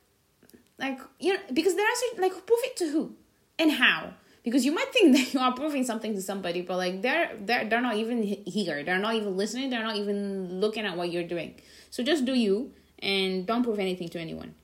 like 0.79 0.99
you 1.19 1.33
know 1.33 1.39
because 1.51 1.75
there 1.75 1.85
are 1.85 2.21
like 2.21 2.33
prove 2.45 2.59
it 2.63 2.77
to 2.77 2.89
who? 2.89 3.15
And 3.59 3.71
how? 3.71 4.13
Because 4.43 4.65
you 4.65 4.73
might 4.73 4.91
think 4.91 5.15
that 5.17 5.33
you 5.33 5.39
are 5.39 5.53
proving 5.53 5.83
something 5.83 6.13
to 6.13 6.21
somebody 6.21 6.61
but 6.61 6.77
like 6.77 7.01
they're 7.01 7.31
they're, 7.39 7.65
they're 7.69 7.81
not 7.81 7.95
even 7.95 8.23
here. 8.23 8.83
They're 8.83 8.99
not 8.99 9.15
even 9.15 9.37
listening. 9.37 9.69
They're 9.69 9.83
not 9.83 9.95
even 9.95 10.59
looking 10.59 10.85
at 10.85 10.97
what 10.97 11.11
you're 11.11 11.27
doing. 11.27 11.55
So 11.89 12.03
just 12.03 12.25
do 12.25 12.33
you 12.33 12.71
and 12.99 13.45
don't 13.45 13.63
prove 13.63 13.79
anything 13.79 14.09
to 14.09 14.19
anyone. 14.19 14.55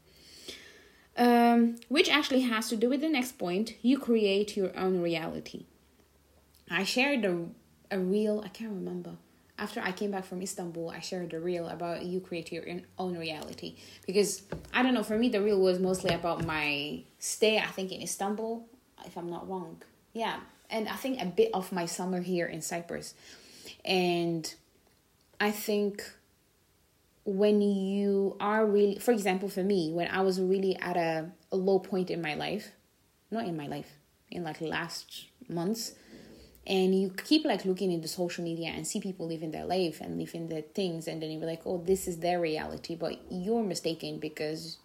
Um, 1.17 1.75
which 1.89 2.09
actually 2.09 2.41
has 2.41 2.69
to 2.69 2.77
do 2.77 2.89
with 2.89 3.01
the 3.01 3.09
next 3.09 3.37
point. 3.37 3.73
You 3.81 3.99
create 3.99 4.55
your 4.55 4.75
own 4.77 5.01
reality. 5.01 5.65
I 6.71 6.85
shared 6.85 7.25
a, 7.25 7.45
a 7.91 7.99
real 7.99 8.41
i 8.45 8.47
can't 8.49 8.71
remember 8.71 9.11
after 9.59 9.81
I 9.81 9.91
came 9.91 10.11
back 10.11 10.25
from 10.25 10.41
Istanbul, 10.41 10.89
I 10.89 10.99
shared 11.01 11.33
a 11.33 11.39
reel 11.39 11.67
about 11.67 12.03
you 12.03 12.21
create 12.21 12.51
your 12.51 12.63
own 12.97 13.17
reality 13.17 13.75
because 14.07 14.43
I 14.73 14.81
don't 14.81 14.93
know. 14.93 15.03
For 15.03 15.17
me, 15.17 15.29
the 15.29 15.41
reel 15.41 15.59
was 15.59 15.79
mostly 15.79 16.13
about 16.13 16.45
my 16.45 17.01
stay. 17.19 17.59
I 17.59 17.67
think 17.67 17.91
in 17.91 18.01
Istanbul, 18.01 18.65
if 19.05 19.17
I'm 19.17 19.29
not 19.29 19.49
wrong. 19.49 19.81
Yeah, 20.13 20.39
and 20.69 20.87
I 20.87 20.95
think 20.95 21.21
a 21.21 21.25
bit 21.25 21.51
of 21.53 21.71
my 21.71 21.85
summer 21.85 22.21
here 22.21 22.47
in 22.47 22.61
Cyprus, 22.61 23.13
and 23.83 24.51
I 25.39 25.51
think 25.51 26.09
when 27.25 27.61
you 27.61 28.37
are 28.39 28.65
really, 28.65 28.97
for 28.97 29.11
example, 29.11 29.49
for 29.49 29.63
me, 29.63 29.91
when 29.91 30.07
I 30.07 30.21
was 30.21 30.39
really 30.39 30.77
at 30.77 30.95
a, 30.95 31.29
a 31.51 31.55
low 31.57 31.79
point 31.79 32.09
in 32.09 32.21
my 32.21 32.33
life, 32.33 32.71
not 33.29 33.45
in 33.45 33.57
my 33.57 33.67
life, 33.67 33.91
in 34.31 34.43
like 34.43 34.61
last 34.61 35.25
months 35.49 35.93
and 36.69 36.97
you 36.97 37.09
keep 37.09 37.43
like 37.43 37.65
looking 37.65 37.91
into 37.91 38.07
social 38.07 38.43
media 38.43 38.69
and 38.69 38.85
see 38.85 39.01
people 39.01 39.27
living 39.27 39.49
their 39.49 39.65
life 39.65 39.99
and 39.99 40.19
living 40.19 40.47
their 40.47 40.61
things 40.61 41.07
and 41.07 41.21
then 41.21 41.31
you're 41.31 41.49
like 41.49 41.63
oh 41.65 41.81
this 41.83 42.07
is 42.07 42.19
their 42.19 42.39
reality. 42.39 42.95
But 42.95 43.19
you're 43.29 43.63
mistaken 43.63 44.19
because 44.19 44.77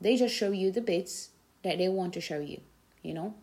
they 0.00 0.16
just 0.16 0.34
show 0.34 0.50
you 0.50 0.72
the 0.72 0.80
bits 0.80 1.28
that 1.62 1.76
they 1.76 1.88
want 1.88 2.14
to 2.14 2.20
show 2.20 2.40
you 2.40 2.62
you 3.02 3.14
know? 3.14 3.34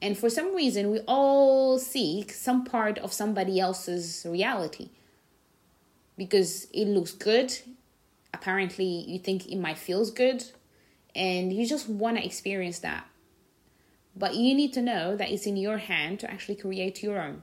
And 0.00 0.16
for 0.16 0.30
some 0.30 0.54
reason 0.54 0.90
we 0.90 1.00
all 1.00 1.78
seek 1.78 2.32
some 2.32 2.64
part 2.64 2.98
of 2.98 3.12
somebody 3.12 3.58
else's 3.58 4.26
reality. 4.28 4.90
Because 6.16 6.66
it 6.72 6.86
looks 6.86 7.12
good. 7.12 7.56
Apparently 8.32 8.84
you 8.84 9.18
think 9.18 9.48
it 9.48 9.56
might 9.56 9.78
feels 9.78 10.10
good. 10.10 10.44
And 11.14 11.52
you 11.52 11.66
just 11.66 11.88
want 11.88 12.16
to 12.16 12.24
experience 12.24 12.80
that 12.80 13.06
but 14.18 14.34
you 14.34 14.54
need 14.54 14.72
to 14.72 14.82
know 14.82 15.16
that 15.16 15.30
it's 15.30 15.46
in 15.46 15.56
your 15.56 15.78
hand 15.78 16.20
to 16.20 16.30
actually 16.30 16.56
create 16.56 17.02
your 17.02 17.20
own. 17.20 17.42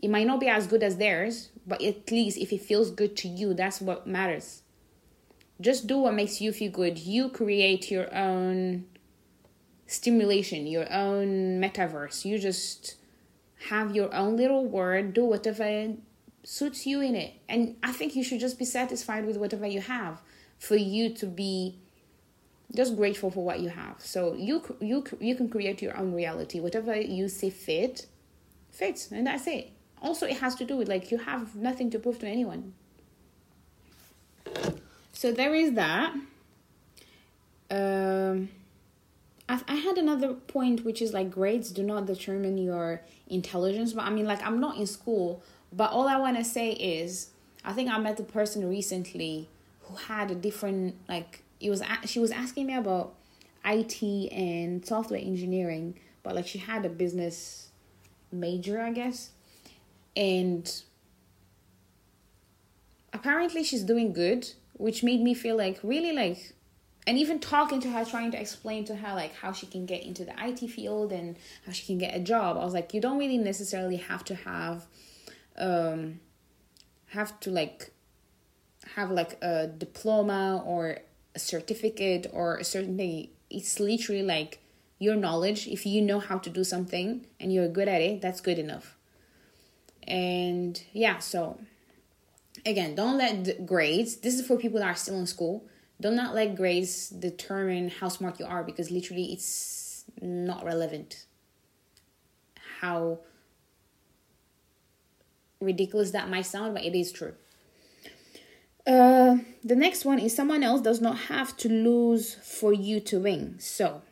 It 0.00 0.08
might 0.08 0.26
not 0.26 0.40
be 0.40 0.48
as 0.48 0.66
good 0.66 0.82
as 0.82 0.96
theirs, 0.96 1.50
but 1.66 1.82
at 1.82 2.10
least 2.10 2.38
if 2.38 2.52
it 2.52 2.62
feels 2.62 2.90
good 2.90 3.16
to 3.18 3.28
you, 3.28 3.52
that's 3.54 3.80
what 3.80 4.06
matters. 4.06 4.62
Just 5.60 5.86
do 5.86 5.98
what 5.98 6.14
makes 6.14 6.40
you 6.40 6.52
feel 6.52 6.70
good. 6.70 6.96
You 6.98 7.28
create 7.28 7.90
your 7.90 8.14
own 8.14 8.86
stimulation, 9.86 10.66
your 10.66 10.90
own 10.90 11.60
metaverse. 11.60 12.24
You 12.24 12.38
just 12.38 12.94
have 13.68 13.94
your 13.94 14.14
own 14.14 14.36
little 14.36 14.64
word, 14.64 15.12
do 15.12 15.24
whatever 15.24 15.94
suits 16.44 16.86
you 16.86 17.02
in 17.02 17.14
it. 17.14 17.34
And 17.48 17.76
I 17.82 17.92
think 17.92 18.16
you 18.16 18.24
should 18.24 18.40
just 18.40 18.58
be 18.58 18.64
satisfied 18.64 19.26
with 19.26 19.36
whatever 19.36 19.66
you 19.66 19.80
have 19.82 20.22
for 20.58 20.76
you 20.76 21.12
to 21.14 21.26
be 21.26 21.78
just 22.74 22.96
grateful 22.96 23.30
for 23.30 23.44
what 23.44 23.60
you 23.60 23.68
have. 23.68 23.96
So 23.98 24.34
you 24.34 24.62
you 24.80 25.04
you 25.18 25.34
can 25.34 25.48
create 25.48 25.82
your 25.82 25.96
own 25.96 26.14
reality. 26.14 26.60
Whatever 26.60 26.96
you 26.96 27.28
see 27.28 27.50
fit 27.50 28.06
fits 28.70 29.10
and 29.10 29.26
that's 29.26 29.46
it. 29.46 29.72
Also 30.02 30.26
it 30.26 30.38
has 30.38 30.54
to 30.56 30.64
do 30.64 30.76
with 30.76 30.88
like 30.88 31.10
you 31.10 31.18
have 31.18 31.54
nothing 31.56 31.90
to 31.90 31.98
prove 31.98 32.18
to 32.20 32.26
anyone. 32.26 32.74
So 35.12 35.32
there 35.32 35.54
is 35.54 35.72
that. 35.74 36.14
Um 37.70 38.50
I, 39.48 39.60
I 39.66 39.74
had 39.74 39.98
another 39.98 40.34
point 40.34 40.84
which 40.84 41.02
is 41.02 41.12
like 41.12 41.30
grades 41.30 41.72
do 41.72 41.82
not 41.82 42.06
determine 42.06 42.56
your 42.56 43.02
intelligence 43.26 43.92
but 43.92 44.04
i 44.04 44.10
mean 44.10 44.26
like 44.26 44.42
i'm 44.46 44.60
not 44.60 44.76
in 44.76 44.86
school 44.86 45.42
but 45.72 45.90
all 45.90 46.08
i 46.08 46.16
want 46.16 46.36
to 46.36 46.44
say 46.44 46.70
is 46.72 47.30
i 47.64 47.72
think 47.72 47.90
i 47.90 47.98
met 47.98 48.18
a 48.20 48.22
person 48.22 48.68
recently 48.68 49.48
who 49.82 49.96
had 49.96 50.30
a 50.30 50.34
different 50.34 50.94
like 51.08 51.42
it 51.60 51.70
was 51.70 51.82
she 52.06 52.18
was 52.18 52.30
asking 52.30 52.66
me 52.66 52.74
about 52.74 53.14
IT 53.64 54.02
and 54.32 54.84
software 54.84 55.20
engineering, 55.20 55.98
but 56.22 56.34
like 56.34 56.46
she 56.46 56.58
had 56.58 56.84
a 56.84 56.88
business 56.88 57.68
major, 58.32 58.80
I 58.80 58.92
guess. 58.92 59.30
And 60.16 60.70
apparently 63.12 63.62
she's 63.62 63.82
doing 63.82 64.12
good, 64.12 64.50
which 64.74 65.02
made 65.02 65.20
me 65.20 65.34
feel 65.34 65.56
like 65.56 65.78
really 65.82 66.12
like 66.12 66.54
and 67.06 67.18
even 67.18 67.38
talking 67.38 67.80
to 67.80 67.90
her 67.90 68.04
trying 68.04 68.30
to 68.30 68.40
explain 68.40 68.84
to 68.84 68.94
her 68.94 69.14
like 69.14 69.34
how 69.34 69.52
she 69.52 69.66
can 69.66 69.86
get 69.86 70.02
into 70.02 70.24
the 70.24 70.32
IT 70.38 70.68
field 70.68 71.12
and 71.12 71.36
how 71.66 71.72
she 71.72 71.86
can 71.86 71.98
get 71.98 72.14
a 72.14 72.20
job. 72.20 72.56
I 72.56 72.64
was 72.64 72.74
like 72.74 72.94
you 72.94 73.00
don't 73.00 73.18
really 73.18 73.38
necessarily 73.38 73.96
have 73.96 74.24
to 74.24 74.34
have 74.34 74.86
um 75.58 76.20
have 77.08 77.38
to 77.40 77.50
like 77.50 77.92
have 78.94 79.10
like 79.10 79.38
a 79.42 79.66
diploma 79.66 80.62
or 80.64 80.98
certificate 81.40 82.26
or 82.32 82.56
a 82.56 82.64
certain 82.64 82.96
thing. 82.96 83.28
It's 83.48 83.80
literally 83.80 84.22
like 84.22 84.60
your 84.98 85.16
knowledge. 85.16 85.66
If 85.66 85.86
you 85.86 86.02
know 86.02 86.20
how 86.20 86.38
to 86.38 86.50
do 86.50 86.62
something 86.62 87.26
and 87.40 87.52
you're 87.52 87.68
good 87.68 87.88
at 87.88 88.00
it, 88.00 88.20
that's 88.20 88.40
good 88.40 88.58
enough. 88.58 88.96
And 90.06 90.80
yeah, 90.92 91.18
so 91.18 91.58
again, 92.64 92.94
don't 92.94 93.18
let 93.18 93.66
grades, 93.66 94.16
this 94.16 94.38
is 94.38 94.46
for 94.46 94.56
people 94.56 94.78
that 94.80 94.86
are 94.86 94.94
still 94.94 95.18
in 95.18 95.26
school, 95.26 95.64
do 96.00 96.10
not 96.10 96.34
let 96.34 96.56
grades 96.56 97.10
determine 97.10 97.90
how 97.90 98.08
smart 98.08 98.40
you 98.40 98.46
are 98.46 98.62
because 98.62 98.90
literally 98.90 99.32
it's 99.32 100.04
not 100.20 100.64
relevant. 100.64 101.26
How 102.80 103.20
ridiculous 105.60 106.10
that 106.12 106.30
might 106.30 106.46
sound, 106.46 106.74
but 106.74 106.84
it 106.84 106.94
is 106.98 107.12
true. 107.12 107.34
Uh, 108.86 109.36
the 109.62 109.76
next 109.76 110.04
one 110.04 110.18
is 110.18 110.34
someone 110.34 110.62
else 110.62 110.80
does 110.80 111.00
not 111.00 111.18
have 111.28 111.56
to 111.58 111.68
lose 111.68 112.34
for 112.34 112.72
you 112.72 113.00
to 113.00 113.20
win. 113.20 113.58
So, 113.58 114.02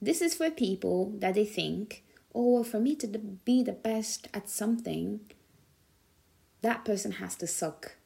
this 0.00 0.22
is 0.22 0.34
for 0.34 0.50
people 0.50 1.12
that 1.18 1.34
they 1.34 1.44
think, 1.44 2.02
oh, 2.34 2.64
for 2.64 2.80
me 2.80 2.96
to 2.96 3.06
be 3.06 3.62
the 3.62 3.72
best 3.72 4.28
at 4.32 4.48
something, 4.48 5.20
that 6.62 6.84
person 6.84 7.12
has 7.12 7.36
to 7.36 7.46
suck. 7.46 7.96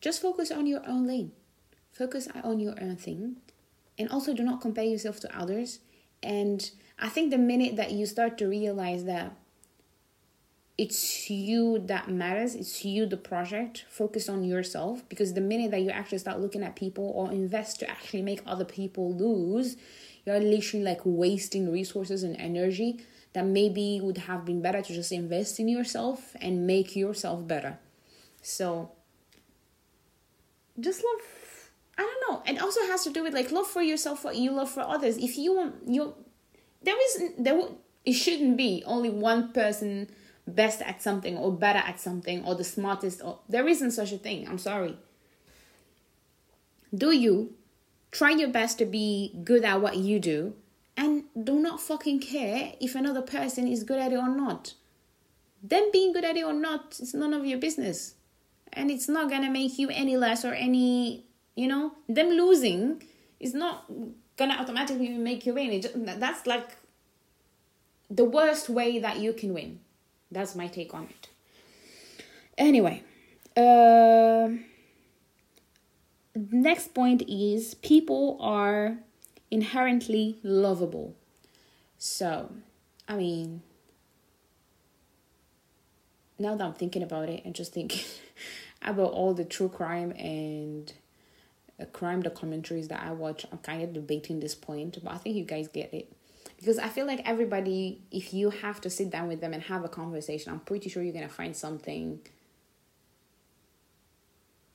Just 0.00 0.22
focus 0.22 0.50
on 0.50 0.66
your 0.66 0.86
own 0.86 1.06
lane, 1.06 1.32
focus 1.92 2.28
on 2.44 2.60
your 2.60 2.74
own 2.80 2.96
thing, 2.96 3.36
and 3.98 4.08
also 4.10 4.32
do 4.34 4.44
not 4.44 4.60
compare 4.60 4.84
yourself 4.84 5.18
to 5.20 5.38
others. 5.38 5.80
And 6.22 6.70
I 6.98 7.08
think 7.08 7.30
the 7.30 7.38
minute 7.38 7.76
that 7.76 7.92
you 7.92 8.06
start 8.06 8.38
to 8.38 8.46
realize 8.46 9.04
that 9.04 9.32
it's 10.78 11.30
you 11.30 11.78
that 11.86 12.08
matters 12.08 12.54
it's 12.54 12.84
you 12.84 13.06
the 13.06 13.16
project 13.16 13.84
focus 13.88 14.28
on 14.28 14.44
yourself 14.44 15.02
because 15.08 15.32
the 15.32 15.40
minute 15.40 15.70
that 15.70 15.80
you 15.80 15.90
actually 15.90 16.18
start 16.18 16.38
looking 16.38 16.62
at 16.62 16.76
people 16.76 17.12
or 17.14 17.32
invest 17.32 17.80
to 17.80 17.88
actually 17.88 18.20
make 18.20 18.42
other 18.46 18.64
people 18.64 19.14
lose 19.14 19.76
you're 20.26 20.40
literally 20.40 20.84
like 20.84 21.00
wasting 21.04 21.72
resources 21.72 22.22
and 22.22 22.36
energy 22.38 23.00
that 23.36 23.44
maybe 23.44 24.00
would 24.02 24.16
have 24.16 24.46
been 24.46 24.62
better 24.62 24.80
to 24.80 24.94
just 24.94 25.12
invest 25.12 25.60
in 25.60 25.68
yourself 25.68 26.34
and 26.40 26.66
make 26.66 26.96
yourself 26.96 27.46
better. 27.46 27.78
So 28.40 28.92
just 30.80 31.04
love 31.04 31.70
i 31.98 32.02
don't 32.02 32.22
know 32.28 32.52
it 32.52 32.60
also 32.60 32.80
has 32.82 33.02
to 33.02 33.10
do 33.10 33.22
with 33.22 33.32
like 33.32 33.50
love 33.50 33.66
for 33.66 33.80
yourself 33.80 34.22
what 34.24 34.36
you 34.36 34.50
love 34.50 34.70
for 34.70 34.80
others. 34.80 35.16
If 35.16 35.38
you 35.38 35.54
want 35.54 35.74
you 35.86 36.14
there 36.82 36.96
is 37.04 37.30
there 37.38 37.60
it 38.06 38.12
shouldn't 38.12 38.56
be 38.56 38.82
only 38.86 39.10
one 39.10 39.52
person 39.52 40.08
best 40.46 40.82
at 40.82 41.02
something 41.02 41.36
or 41.36 41.52
better 41.52 41.80
at 41.80 42.00
something 42.00 42.44
or 42.44 42.54
the 42.54 42.64
smartest 42.64 43.20
or 43.22 43.40
there 43.48 43.66
isn't 43.66 43.90
such 43.90 44.12
a 44.12 44.18
thing. 44.18 44.48
I'm 44.48 44.58
sorry. 44.58 44.96
Do 46.94 47.10
you 47.14 47.54
try 48.10 48.30
your 48.30 48.48
best 48.48 48.78
to 48.78 48.86
be 48.86 49.34
good 49.44 49.64
at 49.64 49.80
what 49.80 49.96
you 49.96 50.18
do 50.18 50.54
and 50.96 51.24
do 51.40 51.58
not 51.58 51.80
fucking 51.80 52.20
care 52.20 52.72
if 52.80 52.94
another 52.94 53.22
person 53.22 53.66
is 53.66 53.84
good 53.84 53.98
at 53.98 54.12
it 54.12 54.16
or 54.16 54.28
not. 54.28 54.74
Them 55.62 55.90
being 55.92 56.12
good 56.12 56.24
at 56.24 56.36
it 56.36 56.44
or 56.44 56.52
not, 56.52 56.96
it's 56.98 57.12
none 57.12 57.34
of 57.34 57.44
your 57.44 57.58
business. 57.58 58.14
And 58.72 58.90
it's 58.90 59.08
not 59.08 59.28
gonna 59.28 59.50
make 59.50 59.78
you 59.78 59.90
any 59.90 60.16
less 60.16 60.44
or 60.44 60.54
any, 60.54 61.24
you 61.54 61.68
know, 61.68 61.92
them 62.08 62.30
losing 62.30 63.02
is 63.38 63.54
not 63.54 63.84
gonna 64.36 64.54
automatically 64.54 65.10
make 65.10 65.44
you 65.44 65.54
win. 65.54 65.80
Just, 65.80 65.94
that's 66.18 66.46
like 66.46 66.70
the 68.08 68.24
worst 68.24 68.68
way 68.68 68.98
that 68.98 69.18
you 69.18 69.32
can 69.32 69.52
win. 69.52 69.80
That's 70.30 70.54
my 70.54 70.66
take 70.66 70.92
on 70.94 71.04
it. 71.04 71.28
Anyway, 72.58 73.02
uh, 73.56 74.48
next 76.34 76.94
point 76.94 77.22
is 77.28 77.74
people 77.74 78.38
are 78.40 78.98
inherently 79.50 80.38
lovable. 80.42 81.14
So, 81.98 82.50
I 83.08 83.16
mean, 83.16 83.62
now 86.38 86.54
that 86.54 86.64
I'm 86.64 86.74
thinking 86.74 87.02
about 87.02 87.28
it 87.28 87.42
and 87.44 87.54
just 87.54 87.72
thinking 87.72 88.04
about 88.82 89.12
all 89.12 89.34
the 89.34 89.44
true 89.44 89.68
crime 89.68 90.12
and 90.12 90.92
uh, 91.80 91.84
crime 91.86 92.22
documentaries 92.22 92.88
that 92.88 93.02
I 93.02 93.12
watch, 93.12 93.46
I'm 93.50 93.58
kind 93.58 93.82
of 93.82 93.92
debating 93.92 94.40
this 94.40 94.54
point, 94.54 94.98
but 95.02 95.12
I 95.12 95.18
think 95.18 95.36
you 95.36 95.44
guys 95.44 95.68
get 95.68 95.92
it. 95.92 96.12
Because 96.66 96.80
I 96.80 96.88
feel 96.88 97.06
like 97.06 97.22
everybody, 97.24 98.00
if 98.10 98.34
you 98.34 98.50
have 98.50 98.80
to 98.80 98.90
sit 98.90 99.08
down 99.08 99.28
with 99.28 99.40
them 99.40 99.54
and 99.54 99.62
have 99.62 99.84
a 99.84 99.88
conversation, 99.88 100.52
I'm 100.52 100.58
pretty 100.58 100.90
sure 100.90 101.00
you're 101.00 101.14
gonna 101.14 101.28
find 101.28 101.54
something. 101.54 102.18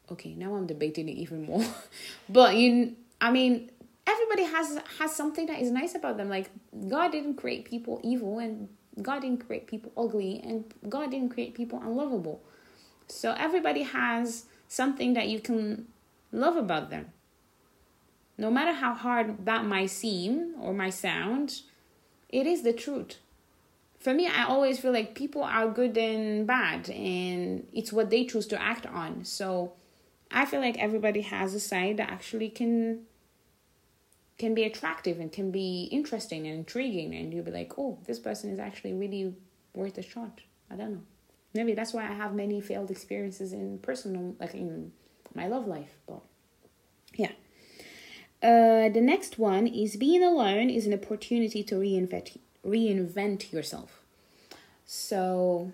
Okay, 0.09 0.33
now 0.33 0.55
I'm 0.55 0.67
debating 0.67 1.09
it 1.09 1.17
even 1.17 1.43
more. 1.43 1.65
but 2.29 2.55
you, 2.55 2.95
I 3.19 3.29
mean, 3.31 3.71
everybody 4.07 4.43
has 4.43 4.79
has 4.99 5.13
something 5.13 5.47
that 5.47 5.59
is 5.59 5.69
nice 5.69 5.93
about 5.93 6.15
them. 6.15 6.29
Like 6.29 6.49
God 6.87 7.11
didn't 7.11 7.35
create 7.35 7.65
people 7.65 7.99
evil, 8.05 8.39
and 8.39 8.69
God 9.01 9.19
didn't 9.19 9.45
create 9.45 9.67
people 9.67 9.91
ugly, 9.97 10.39
and 10.45 10.73
God 10.87 11.11
didn't 11.11 11.31
create 11.31 11.55
people 11.55 11.81
unlovable. 11.83 12.41
So 13.09 13.33
everybody 13.37 13.83
has 13.83 14.45
something 14.69 15.13
that 15.15 15.27
you 15.27 15.41
can 15.41 15.89
love 16.31 16.55
about 16.55 16.89
them. 16.89 17.07
No 18.37 18.49
matter 18.49 18.71
how 18.71 18.93
hard 18.93 19.45
that 19.45 19.65
might 19.65 19.89
seem 19.89 20.55
or 20.57 20.73
might 20.73 20.93
sound, 20.93 21.63
it 22.31 22.47
is 22.47 22.63
the 22.63 22.73
truth. 22.73 23.17
For 23.99 24.13
me, 24.13 24.27
I 24.27 24.45
always 24.45 24.79
feel 24.79 24.91
like 24.91 25.13
people 25.13 25.43
are 25.43 25.67
good 25.69 25.95
and 25.97 26.47
bad, 26.47 26.89
and 26.89 27.67
it's 27.71 27.93
what 27.93 28.09
they 28.09 28.25
choose 28.25 28.47
to 28.47 28.61
act 28.61 28.85
on. 28.87 29.25
So 29.25 29.73
I 30.31 30.45
feel 30.45 30.59
like 30.59 30.77
everybody 30.77 31.21
has 31.21 31.53
a 31.53 31.59
side 31.59 31.97
that 31.97 32.09
actually 32.09 32.49
can 32.49 33.05
can 34.37 34.55
be 34.55 34.63
attractive 34.63 35.19
and 35.19 35.31
can 35.31 35.51
be 35.51 35.83
interesting 35.91 36.47
and 36.47 36.59
intriguing 36.59 37.13
and 37.13 37.31
you'll 37.31 37.45
be 37.45 37.51
like 37.51 37.77
oh 37.77 37.99
this 38.07 38.17
person 38.17 38.49
is 38.49 38.57
actually 38.57 38.91
really 38.91 39.35
worth 39.75 39.99
a 39.99 40.01
shot 40.01 40.41
i 40.71 40.75
don't 40.75 40.93
know 40.93 41.01
maybe 41.53 41.75
that's 41.75 41.93
why 41.93 42.01
i 42.01 42.11
have 42.11 42.33
many 42.33 42.59
failed 42.59 42.89
experiences 42.89 43.53
in 43.53 43.77
personal 43.77 44.35
like 44.39 44.55
in 44.55 44.91
my 45.35 45.47
love 45.47 45.67
life 45.67 45.93
but 46.07 46.21
uh, 48.43 48.89
the 48.89 49.01
next 49.01 49.37
one 49.37 49.67
is 49.67 49.95
being 49.95 50.23
alone 50.23 50.69
is 50.69 50.87
an 50.87 50.93
opportunity 50.93 51.63
to 51.63 51.75
reinvent 51.75 52.37
reinvent 52.65 53.51
yourself. 53.51 54.01
So, 54.85 55.71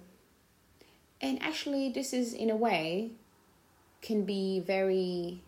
and 1.22 1.42
actually, 1.42 1.90
this 1.90 2.14
is 2.14 2.34
in 2.34 2.50
a 2.50 2.56
way 2.56 3.12
can 4.02 4.26
be 4.26 4.60
very 4.60 5.42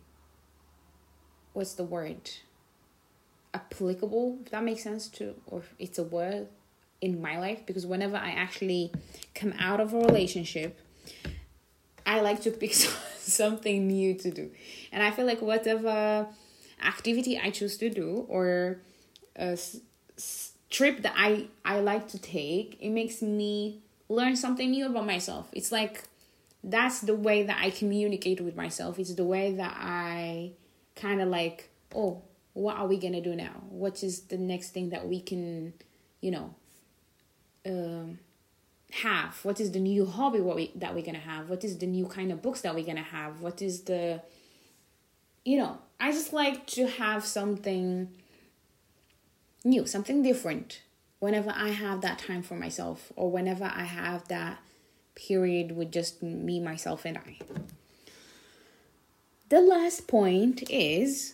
what's 1.54 1.74
the 1.74 1.84
word 1.84 2.32
applicable 3.54 4.38
if 4.44 4.52
that 4.52 4.64
makes 4.64 4.84
sense 4.84 5.08
to 5.08 5.36
or 5.48 5.64
it's 5.80 5.98
a 5.98 6.04
word 6.04 6.48
in 7.02 7.22
my 7.22 7.40
life 7.40 7.66
because 7.66 7.86
whenever 7.86 8.18
I 8.18 8.32
actually 8.32 8.92
come 9.34 9.54
out 9.60 9.80
of 9.80 9.94
a 9.94 10.00
relationship, 10.00 10.80
I 12.06 12.22
like 12.22 12.42
to 12.42 12.52
pick 12.52 12.74
something 13.18 13.88
new 13.88 14.14
to 14.16 14.32
do. 14.32 14.52
And 14.92 15.04
I 15.04 15.12
feel 15.12 15.26
like 15.26 15.42
whatever 15.42 16.28
activity 16.84 17.40
I 17.40 17.50
choose 17.50 17.78
to 17.78 17.90
do 17.90 18.26
or 18.28 18.80
a 19.36 19.58
trip 20.70 21.02
that 21.02 21.14
I, 21.16 21.48
I 21.66 21.80
like 21.80 22.10
to 22.10 22.20
take, 22.20 22.78
it 22.80 22.90
makes 22.90 23.22
me 23.22 23.82
learn 24.08 24.36
something 24.36 24.72
new 24.72 24.88
about 24.88 25.06
myself. 25.06 25.48
It's 25.54 25.72
like 25.72 26.04
that's 26.64 27.02
the 27.02 27.16
way 27.16 27.44
that 27.44 27.58
I 27.60 27.70
communicate 27.70 28.42
with 28.42 28.56
myself. 28.56 29.00
It's 29.00 29.14
the 29.14 29.24
way 29.24 29.54
that 29.56 29.76
I 29.80 30.52
kind 30.96 31.22
of 31.22 31.30
like, 31.30 31.70
oh, 31.96 32.22
what 32.54 32.78
are 32.78 32.88
we 32.88 32.98
gonna 32.98 33.22
do 33.22 33.36
now? 33.36 33.64
What 33.70 34.04
is 34.04 34.22
the 34.22 34.38
next 34.38 34.72
thing 34.72 34.90
that 34.90 35.08
we 35.08 35.22
can, 35.22 35.74
you 36.22 36.32
know, 36.32 36.56
um, 37.66 38.20
have? 38.92 39.40
What 39.44 39.60
is 39.62 39.72
the 39.72 39.80
new 39.80 40.06
hobby 40.06 40.42
what 40.42 40.56
we 40.58 40.72
that 40.76 40.94
we're 40.94 41.06
gonna 41.06 41.20
have? 41.20 41.50
What 41.50 41.64
is 41.64 41.78
the 41.78 41.88
new 41.88 42.08
kind 42.08 42.32
of 42.32 42.42
books 42.42 42.62
that 42.62 42.76
we're 42.76 42.86
gonna 42.86 43.02
have? 43.02 43.40
What 43.40 43.62
is 43.62 43.82
the, 43.82 44.22
you 45.46 45.58
know, 45.58 45.80
I 46.00 46.12
just 46.12 46.34
like 46.34 46.68
to 46.68 46.88
have 46.88 47.26
something 47.26 48.10
new, 49.64 49.86
something 49.86 50.24
different 50.24 50.82
whenever 51.20 51.52
I 51.56 51.70
have 51.70 52.02
that 52.02 52.20
time 52.20 52.42
for 52.42 52.56
myself 52.56 53.12
or 53.16 53.30
whenever 53.30 53.66
I 53.66 53.84
have 53.84 54.28
that 54.30 54.60
period 55.16 55.76
with 55.76 55.92
just 55.92 56.24
me, 56.24 56.60
myself, 56.60 57.06
and 57.06 57.18
I. 57.18 57.40
The 59.50 59.60
last 59.60 60.08
point 60.08 60.64
is 60.70 61.34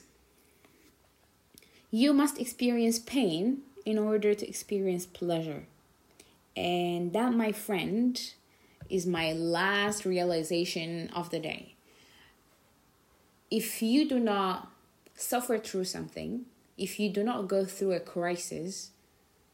you 1.92 2.14
must 2.14 2.40
experience 2.40 2.98
pain 2.98 3.60
in 3.86 3.98
order 4.00 4.34
to 4.34 4.48
experience 4.48 5.06
pleasure. 5.06 5.68
And 6.56 7.14
that, 7.14 7.34
my 7.34 7.52
friend, 7.52 8.20
is 8.90 9.06
my 9.06 9.34
last 9.34 10.06
realization 10.06 11.10
of 11.14 11.30
the 11.30 11.40
day 11.40 11.75
if 13.52 13.82
you 13.82 14.08
do 14.08 14.20
not 14.20 14.72
suffer 15.16 15.58
through 15.58 15.86
something, 15.86 16.46
if 16.78 17.00
you 17.00 17.10
do 17.10 17.24
not 17.24 17.48
go 17.48 17.66
through 17.66 17.94
a 17.94 18.00
crisis, 18.00 18.92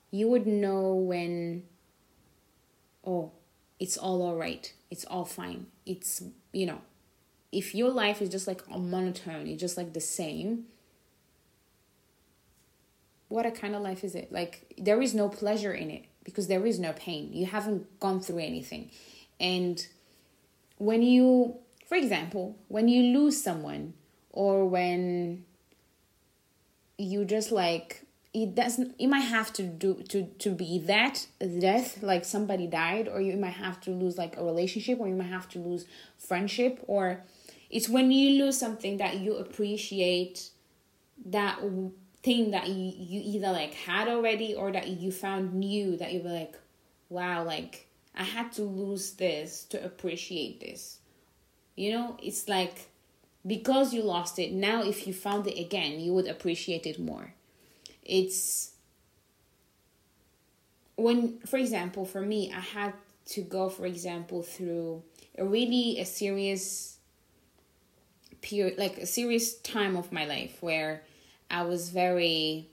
you 0.10 0.27
would 0.27 0.47
know 0.47 0.93
when, 0.93 1.63
oh, 3.06 3.32
it's 3.80 3.97
all 3.97 4.21
all 4.21 4.36
right, 4.36 4.73
it's 4.89 5.06
all 5.06 5.25
fine. 5.25 5.67
It's, 5.86 6.23
you 6.51 6.65
know, 6.65 6.82
if 7.51 7.75
your 7.75 7.91
life 7.91 8.21
is 8.21 8.30
just 8.30 8.47
like 8.47 8.62
a 8.71 8.77
monotone, 8.77 9.47
it's 9.47 9.62
just 9.62 9.77
like 9.77 9.93
the 9.93 10.01
same, 10.01 10.65
what 13.27 13.45
a 13.45 13.51
kind 13.51 13.75
of 13.75 13.82
life 13.82 14.04
is 14.04 14.15
it? 14.15 14.32
Like, 14.32 14.73
there 14.77 15.01
is 15.01 15.13
no 15.13 15.30
pleasure 15.30 15.73
in 15.73 15.89
it 15.89 16.06
because 16.23 16.47
there 16.47 16.65
is 16.65 16.80
no 16.80 16.93
pain. 16.93 17.32
You 17.32 17.45
haven't 17.45 17.99
gone 17.99 18.19
through 18.19 18.39
anything. 18.39 18.91
And 19.39 19.86
when 20.77 21.01
you 21.01 21.56
for 21.91 21.97
example, 21.97 22.58
when 22.69 22.88
you 22.88 23.19
lose 23.19 23.43
someone 23.43 23.95
or 24.30 24.65
when 24.65 25.43
you 26.97 27.25
just 27.25 27.51
like 27.51 28.06
it 28.34 28.56
doesn't 28.56 28.95
it 28.97 29.08
might 29.08 29.27
have 29.27 29.51
to 29.51 29.63
do 29.63 29.95
to 30.08 30.23
to 30.39 30.51
be 30.51 30.80
that 30.80 31.27
death 31.60 32.01
like 32.01 32.23
somebody 32.23 32.65
died 32.65 33.10
or 33.10 33.19
you 33.19 33.36
might 33.36 33.60
have 33.65 33.82
to 33.82 33.91
lose 33.91 34.17
like 34.17 34.38
a 34.38 34.43
relationship 34.45 35.01
or 35.01 35.10
you 35.10 35.15
might 35.15 35.25
have 35.25 35.49
to 35.49 35.60
lose 35.60 35.86
friendship 36.17 36.80
or 36.88 37.25
it's 37.69 37.89
when 37.89 38.10
you 38.10 38.41
lose 38.41 38.58
something 38.58 38.95
that 38.95 39.19
you 39.19 39.36
appreciate 39.36 40.51
that 41.25 41.60
thing 42.23 42.51
that 42.51 42.69
you, 42.69 42.93
you 42.95 43.21
either 43.36 43.51
like 43.51 43.73
had 43.73 44.08
already 44.08 44.56
or 44.56 44.71
that 44.71 44.88
you 44.88 45.12
found 45.12 45.54
new 45.54 45.97
that 45.97 46.13
you 46.13 46.21
were 46.21 46.30
like 46.30 46.56
wow 47.10 47.43
like 47.43 47.89
i 48.15 48.23
had 48.23 48.49
to 48.54 48.62
lose 48.62 49.12
this 49.15 49.65
to 49.65 49.84
appreciate 49.84 50.62
this 50.62 51.01
you 51.75 51.91
know, 51.91 52.17
it's 52.21 52.47
like 52.47 52.88
because 53.45 53.93
you 53.93 54.03
lost 54.03 54.38
it, 54.39 54.51
now 54.51 54.84
if 54.84 55.07
you 55.07 55.13
found 55.13 55.47
it 55.47 55.60
again, 55.60 55.99
you 55.99 56.13
would 56.13 56.27
appreciate 56.27 56.86
it 56.86 56.99
more. 56.99 57.34
It's 58.03 58.71
when, 60.95 61.39
for 61.39 61.57
example, 61.57 62.05
for 62.05 62.21
me, 62.21 62.51
I 62.55 62.60
had 62.60 62.93
to 63.27 63.41
go, 63.41 63.69
for 63.69 63.86
example, 63.86 64.43
through 64.43 65.03
a 65.38 65.45
really 65.45 65.99
a 65.99 66.05
serious 66.05 66.97
period, 68.41 68.77
like 68.77 68.97
a 68.97 69.05
serious 69.05 69.55
time 69.60 69.95
of 69.95 70.12
my 70.12 70.25
life 70.25 70.62
where 70.62 71.03
I 71.49 71.63
was 71.63 71.89
very 71.89 72.67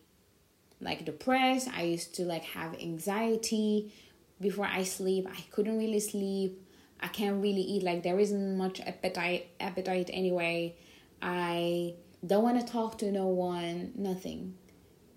like 0.80 1.04
depressed. 1.04 1.68
I 1.68 1.82
used 1.82 2.14
to 2.16 2.24
like 2.24 2.44
have 2.44 2.74
anxiety 2.80 3.92
before 4.40 4.66
I 4.66 4.84
sleep. 4.84 5.26
I 5.30 5.40
couldn't 5.50 5.78
really 5.78 6.00
sleep. 6.00 6.62
I 7.00 7.08
can't 7.08 7.40
really 7.42 7.62
eat. 7.62 7.82
Like 7.82 8.02
there 8.02 8.18
isn't 8.18 8.56
much 8.56 8.80
appetite 8.80 9.48
appetite 9.60 10.10
anyway. 10.12 10.76
I 11.22 11.94
don't 12.26 12.42
want 12.42 12.60
to 12.60 12.72
talk 12.72 12.98
to 12.98 13.12
no 13.12 13.26
one, 13.26 13.92
nothing. 13.96 14.54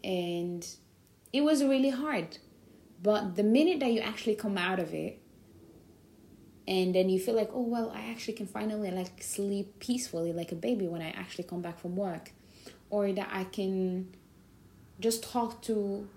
And 0.04 0.68
it 1.34 1.42
was 1.42 1.64
really 1.64 1.90
hard. 1.90 2.38
But 3.02 3.36
the 3.36 3.44
minute 3.44 3.80
that 3.80 3.92
you 3.92 4.00
actually 4.00 4.36
come 4.36 4.58
out 4.58 4.80
of 4.80 4.94
it 4.94 5.20
and 6.68 6.94
then 6.94 7.10
you 7.10 7.20
feel 7.20 7.36
like, 7.36 7.50
oh 7.54 7.64
well, 7.64 7.92
I 7.94 8.12
actually 8.12 8.36
can 8.36 8.46
finally 8.46 8.92
like 8.92 9.24
sleep 9.24 9.80
peacefully 9.80 10.34
like 10.34 10.52
a 10.52 10.56
baby 10.56 10.88
when 10.88 11.02
I 11.02 11.10
actually 11.10 11.46
come 11.46 11.62
back 11.62 11.80
from 11.80 11.96
work. 11.96 12.32
Or 12.90 13.12
that 13.12 13.30
I 13.32 13.46
can 13.46 14.16
just 15.00 15.24
talk 15.24 15.62
to 15.64 16.08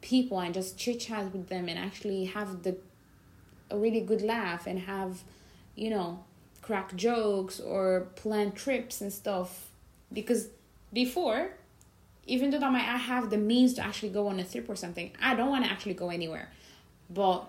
people 0.00 0.40
and 0.40 0.54
just 0.54 0.78
chit 0.78 1.00
chat 1.00 1.32
with 1.32 1.48
them 1.48 1.68
and 1.68 1.78
actually 1.78 2.24
have 2.24 2.62
the 2.62 2.76
a 3.70 3.76
really 3.76 4.00
good 4.00 4.22
laugh 4.22 4.66
and 4.66 4.80
have, 4.80 5.22
you 5.74 5.90
know, 5.90 6.24
crack 6.62 6.94
jokes 6.96 7.60
or 7.60 8.08
plan 8.16 8.52
trips 8.52 9.00
and 9.00 9.12
stuff. 9.12 9.70
Because 10.12 10.48
before, 10.92 11.50
even 12.26 12.50
though 12.50 12.58
I 12.58 12.70
might 12.70 12.80
have 12.80 13.30
the 13.30 13.38
means 13.38 13.74
to 13.74 13.84
actually 13.84 14.10
go 14.10 14.28
on 14.28 14.38
a 14.38 14.44
trip 14.44 14.68
or 14.68 14.76
something, 14.76 15.12
I 15.20 15.34
don't 15.34 15.50
want 15.50 15.64
to 15.64 15.70
actually 15.70 15.94
go 15.94 16.10
anywhere. 16.10 16.50
But 17.10 17.46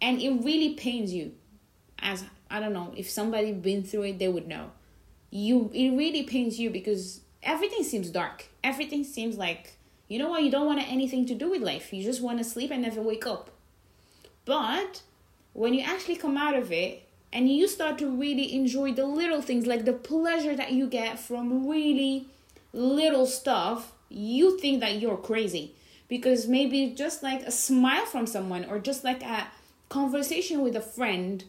and 0.00 0.20
it 0.20 0.44
really 0.44 0.74
pains 0.74 1.12
you. 1.12 1.32
As 1.98 2.24
I 2.50 2.60
don't 2.60 2.72
know, 2.72 2.92
if 2.96 3.08
somebody 3.08 3.52
been 3.52 3.82
through 3.82 4.02
it, 4.02 4.18
they 4.18 4.28
would 4.28 4.46
know. 4.46 4.70
You 5.30 5.70
it 5.72 5.90
really 5.90 6.24
pains 6.24 6.58
you 6.58 6.70
because 6.70 7.20
everything 7.42 7.82
seems 7.82 8.10
dark. 8.10 8.46
Everything 8.62 9.04
seems 9.04 9.36
like 9.36 9.74
you 10.08 10.18
know 10.18 10.28
what, 10.28 10.42
you 10.42 10.50
don't 10.50 10.66
want 10.66 10.80
anything 10.90 11.24
to 11.26 11.34
do 11.34 11.50
with 11.50 11.62
life. 11.62 11.92
You 11.92 12.02
just 12.02 12.20
want 12.20 12.38
to 12.38 12.44
sleep 12.44 12.72
and 12.72 12.82
never 12.82 13.00
wake 13.00 13.26
up. 13.26 13.50
But 14.44 15.02
when 15.52 15.74
you 15.74 15.82
actually 15.82 16.16
come 16.16 16.36
out 16.36 16.54
of 16.54 16.72
it 16.72 17.06
and 17.32 17.48
you 17.48 17.68
start 17.68 17.98
to 17.98 18.10
really 18.10 18.54
enjoy 18.54 18.92
the 18.92 19.06
little 19.06 19.42
things 19.42 19.66
like 19.66 19.84
the 19.84 19.92
pleasure 19.92 20.56
that 20.56 20.72
you 20.72 20.86
get 20.86 21.18
from 21.18 21.68
really 21.68 22.26
little 22.72 23.26
stuff 23.26 23.92
you 24.08 24.58
think 24.58 24.80
that 24.80 25.00
you're 25.00 25.16
crazy. 25.16 25.74
Because 26.08 26.48
maybe 26.48 26.92
just 26.96 27.22
like 27.22 27.42
a 27.42 27.52
smile 27.52 28.04
from 28.04 28.26
someone 28.26 28.64
or 28.64 28.80
just 28.80 29.04
like 29.04 29.22
a 29.22 29.46
conversation 29.88 30.62
with 30.62 30.74
a 30.74 30.80
friend 30.80 31.44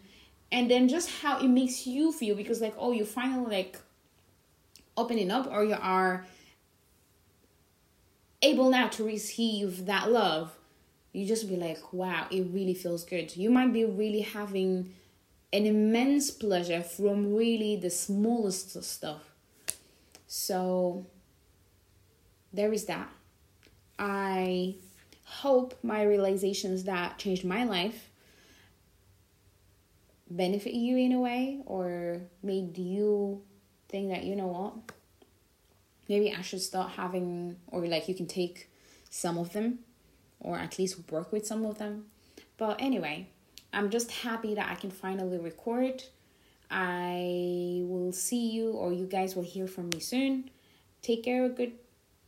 and 0.52 0.70
then 0.70 0.88
just 0.88 1.10
how 1.22 1.40
it 1.40 1.48
makes 1.48 1.88
you 1.88 2.12
feel 2.12 2.36
because 2.36 2.60
like 2.60 2.74
oh 2.78 2.92
you 2.92 3.06
finally 3.06 3.50
like 3.50 3.78
opening 4.98 5.32
up 5.32 5.48
or 5.52 5.64
you 5.64 5.78
are 5.80 6.26
able 8.42 8.70
now 8.70 8.88
to 8.88 9.04
receive 9.04 9.86
that 9.86 10.12
love 10.12 10.58
you 11.12 11.26
just 11.26 11.48
be 11.50 11.56
like 11.56 11.94
wow 11.94 12.28
it 12.32 12.48
really 12.52 12.74
feels 12.74 13.04
good. 13.04 13.36
You 13.36 13.50
might 13.50 13.74
be 13.74 13.86
really 13.86 14.22
having 14.22 14.94
an 15.54 15.66
immense 15.66 16.32
pleasure 16.32 16.82
from 16.82 17.36
really 17.36 17.76
the 17.76 17.90
smallest 17.90 18.82
stuff. 18.84 19.22
So 20.28 21.06
there 22.54 22.72
is 22.72 22.86
that. 22.86 23.10
I 24.00 24.76
hope 25.26 25.78
my 25.84 26.04
realizations 26.04 26.86
that 26.86 27.18
changed 27.18 27.46
my 27.46 27.64
life 27.64 28.10
benefit 30.30 30.74
you 30.74 30.98
in 30.98 31.12
a 31.12 31.20
way 31.20 31.60
or 31.66 32.22
made 32.42 32.78
you 32.78 33.42
think 33.90 34.10
that 34.10 34.24
you 34.24 34.36
know 34.36 34.48
what? 34.48 34.74
Maybe 36.08 36.34
i 36.34 36.42
should 36.42 36.62
start 36.62 36.92
having 36.92 37.58
or 37.68 37.86
like 37.88 38.10
you 38.10 38.16
can 38.16 38.28
take 38.28 38.70
some 39.10 39.38
of 39.38 39.54
them 39.54 39.80
or 40.42 40.58
at 40.58 40.78
least 40.78 41.10
work 41.10 41.32
with 41.32 41.48
some 41.48 41.66
of 41.66 41.78
them. 41.78 42.06
But 42.58 42.82
anyway 42.82 43.28
i'm 43.74 43.90
just 43.90 44.12
happy 44.12 44.56
that 44.56 44.70
i 44.70 44.76
can 44.76 44.92
finally 44.92 45.38
record. 45.38 46.04
I 46.74 47.82
will 47.84 48.14
see 48.14 48.50
you 48.52 48.72
or 48.72 48.94
you 48.94 49.06
guys 49.06 49.36
will 49.36 49.44
hear 49.44 49.68
from 49.68 49.90
me 49.90 50.00
soon. 50.00 50.50
Take 51.02 51.24
care 51.26 51.44
of 51.44 51.58
good 51.58 51.74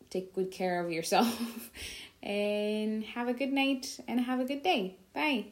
take 0.10 0.34
good 0.36 0.52
care 0.52 0.84
of 0.84 0.91
yourself 0.91 1.71
and 2.23 3.04
have 3.06 3.30
a 3.30 3.34
good 3.34 3.54
night 3.54 3.99
and 4.08 4.19
have 4.19 4.39
a 4.41 4.45
good 4.45 4.62
day. 4.62 4.97
Bye 5.13 5.45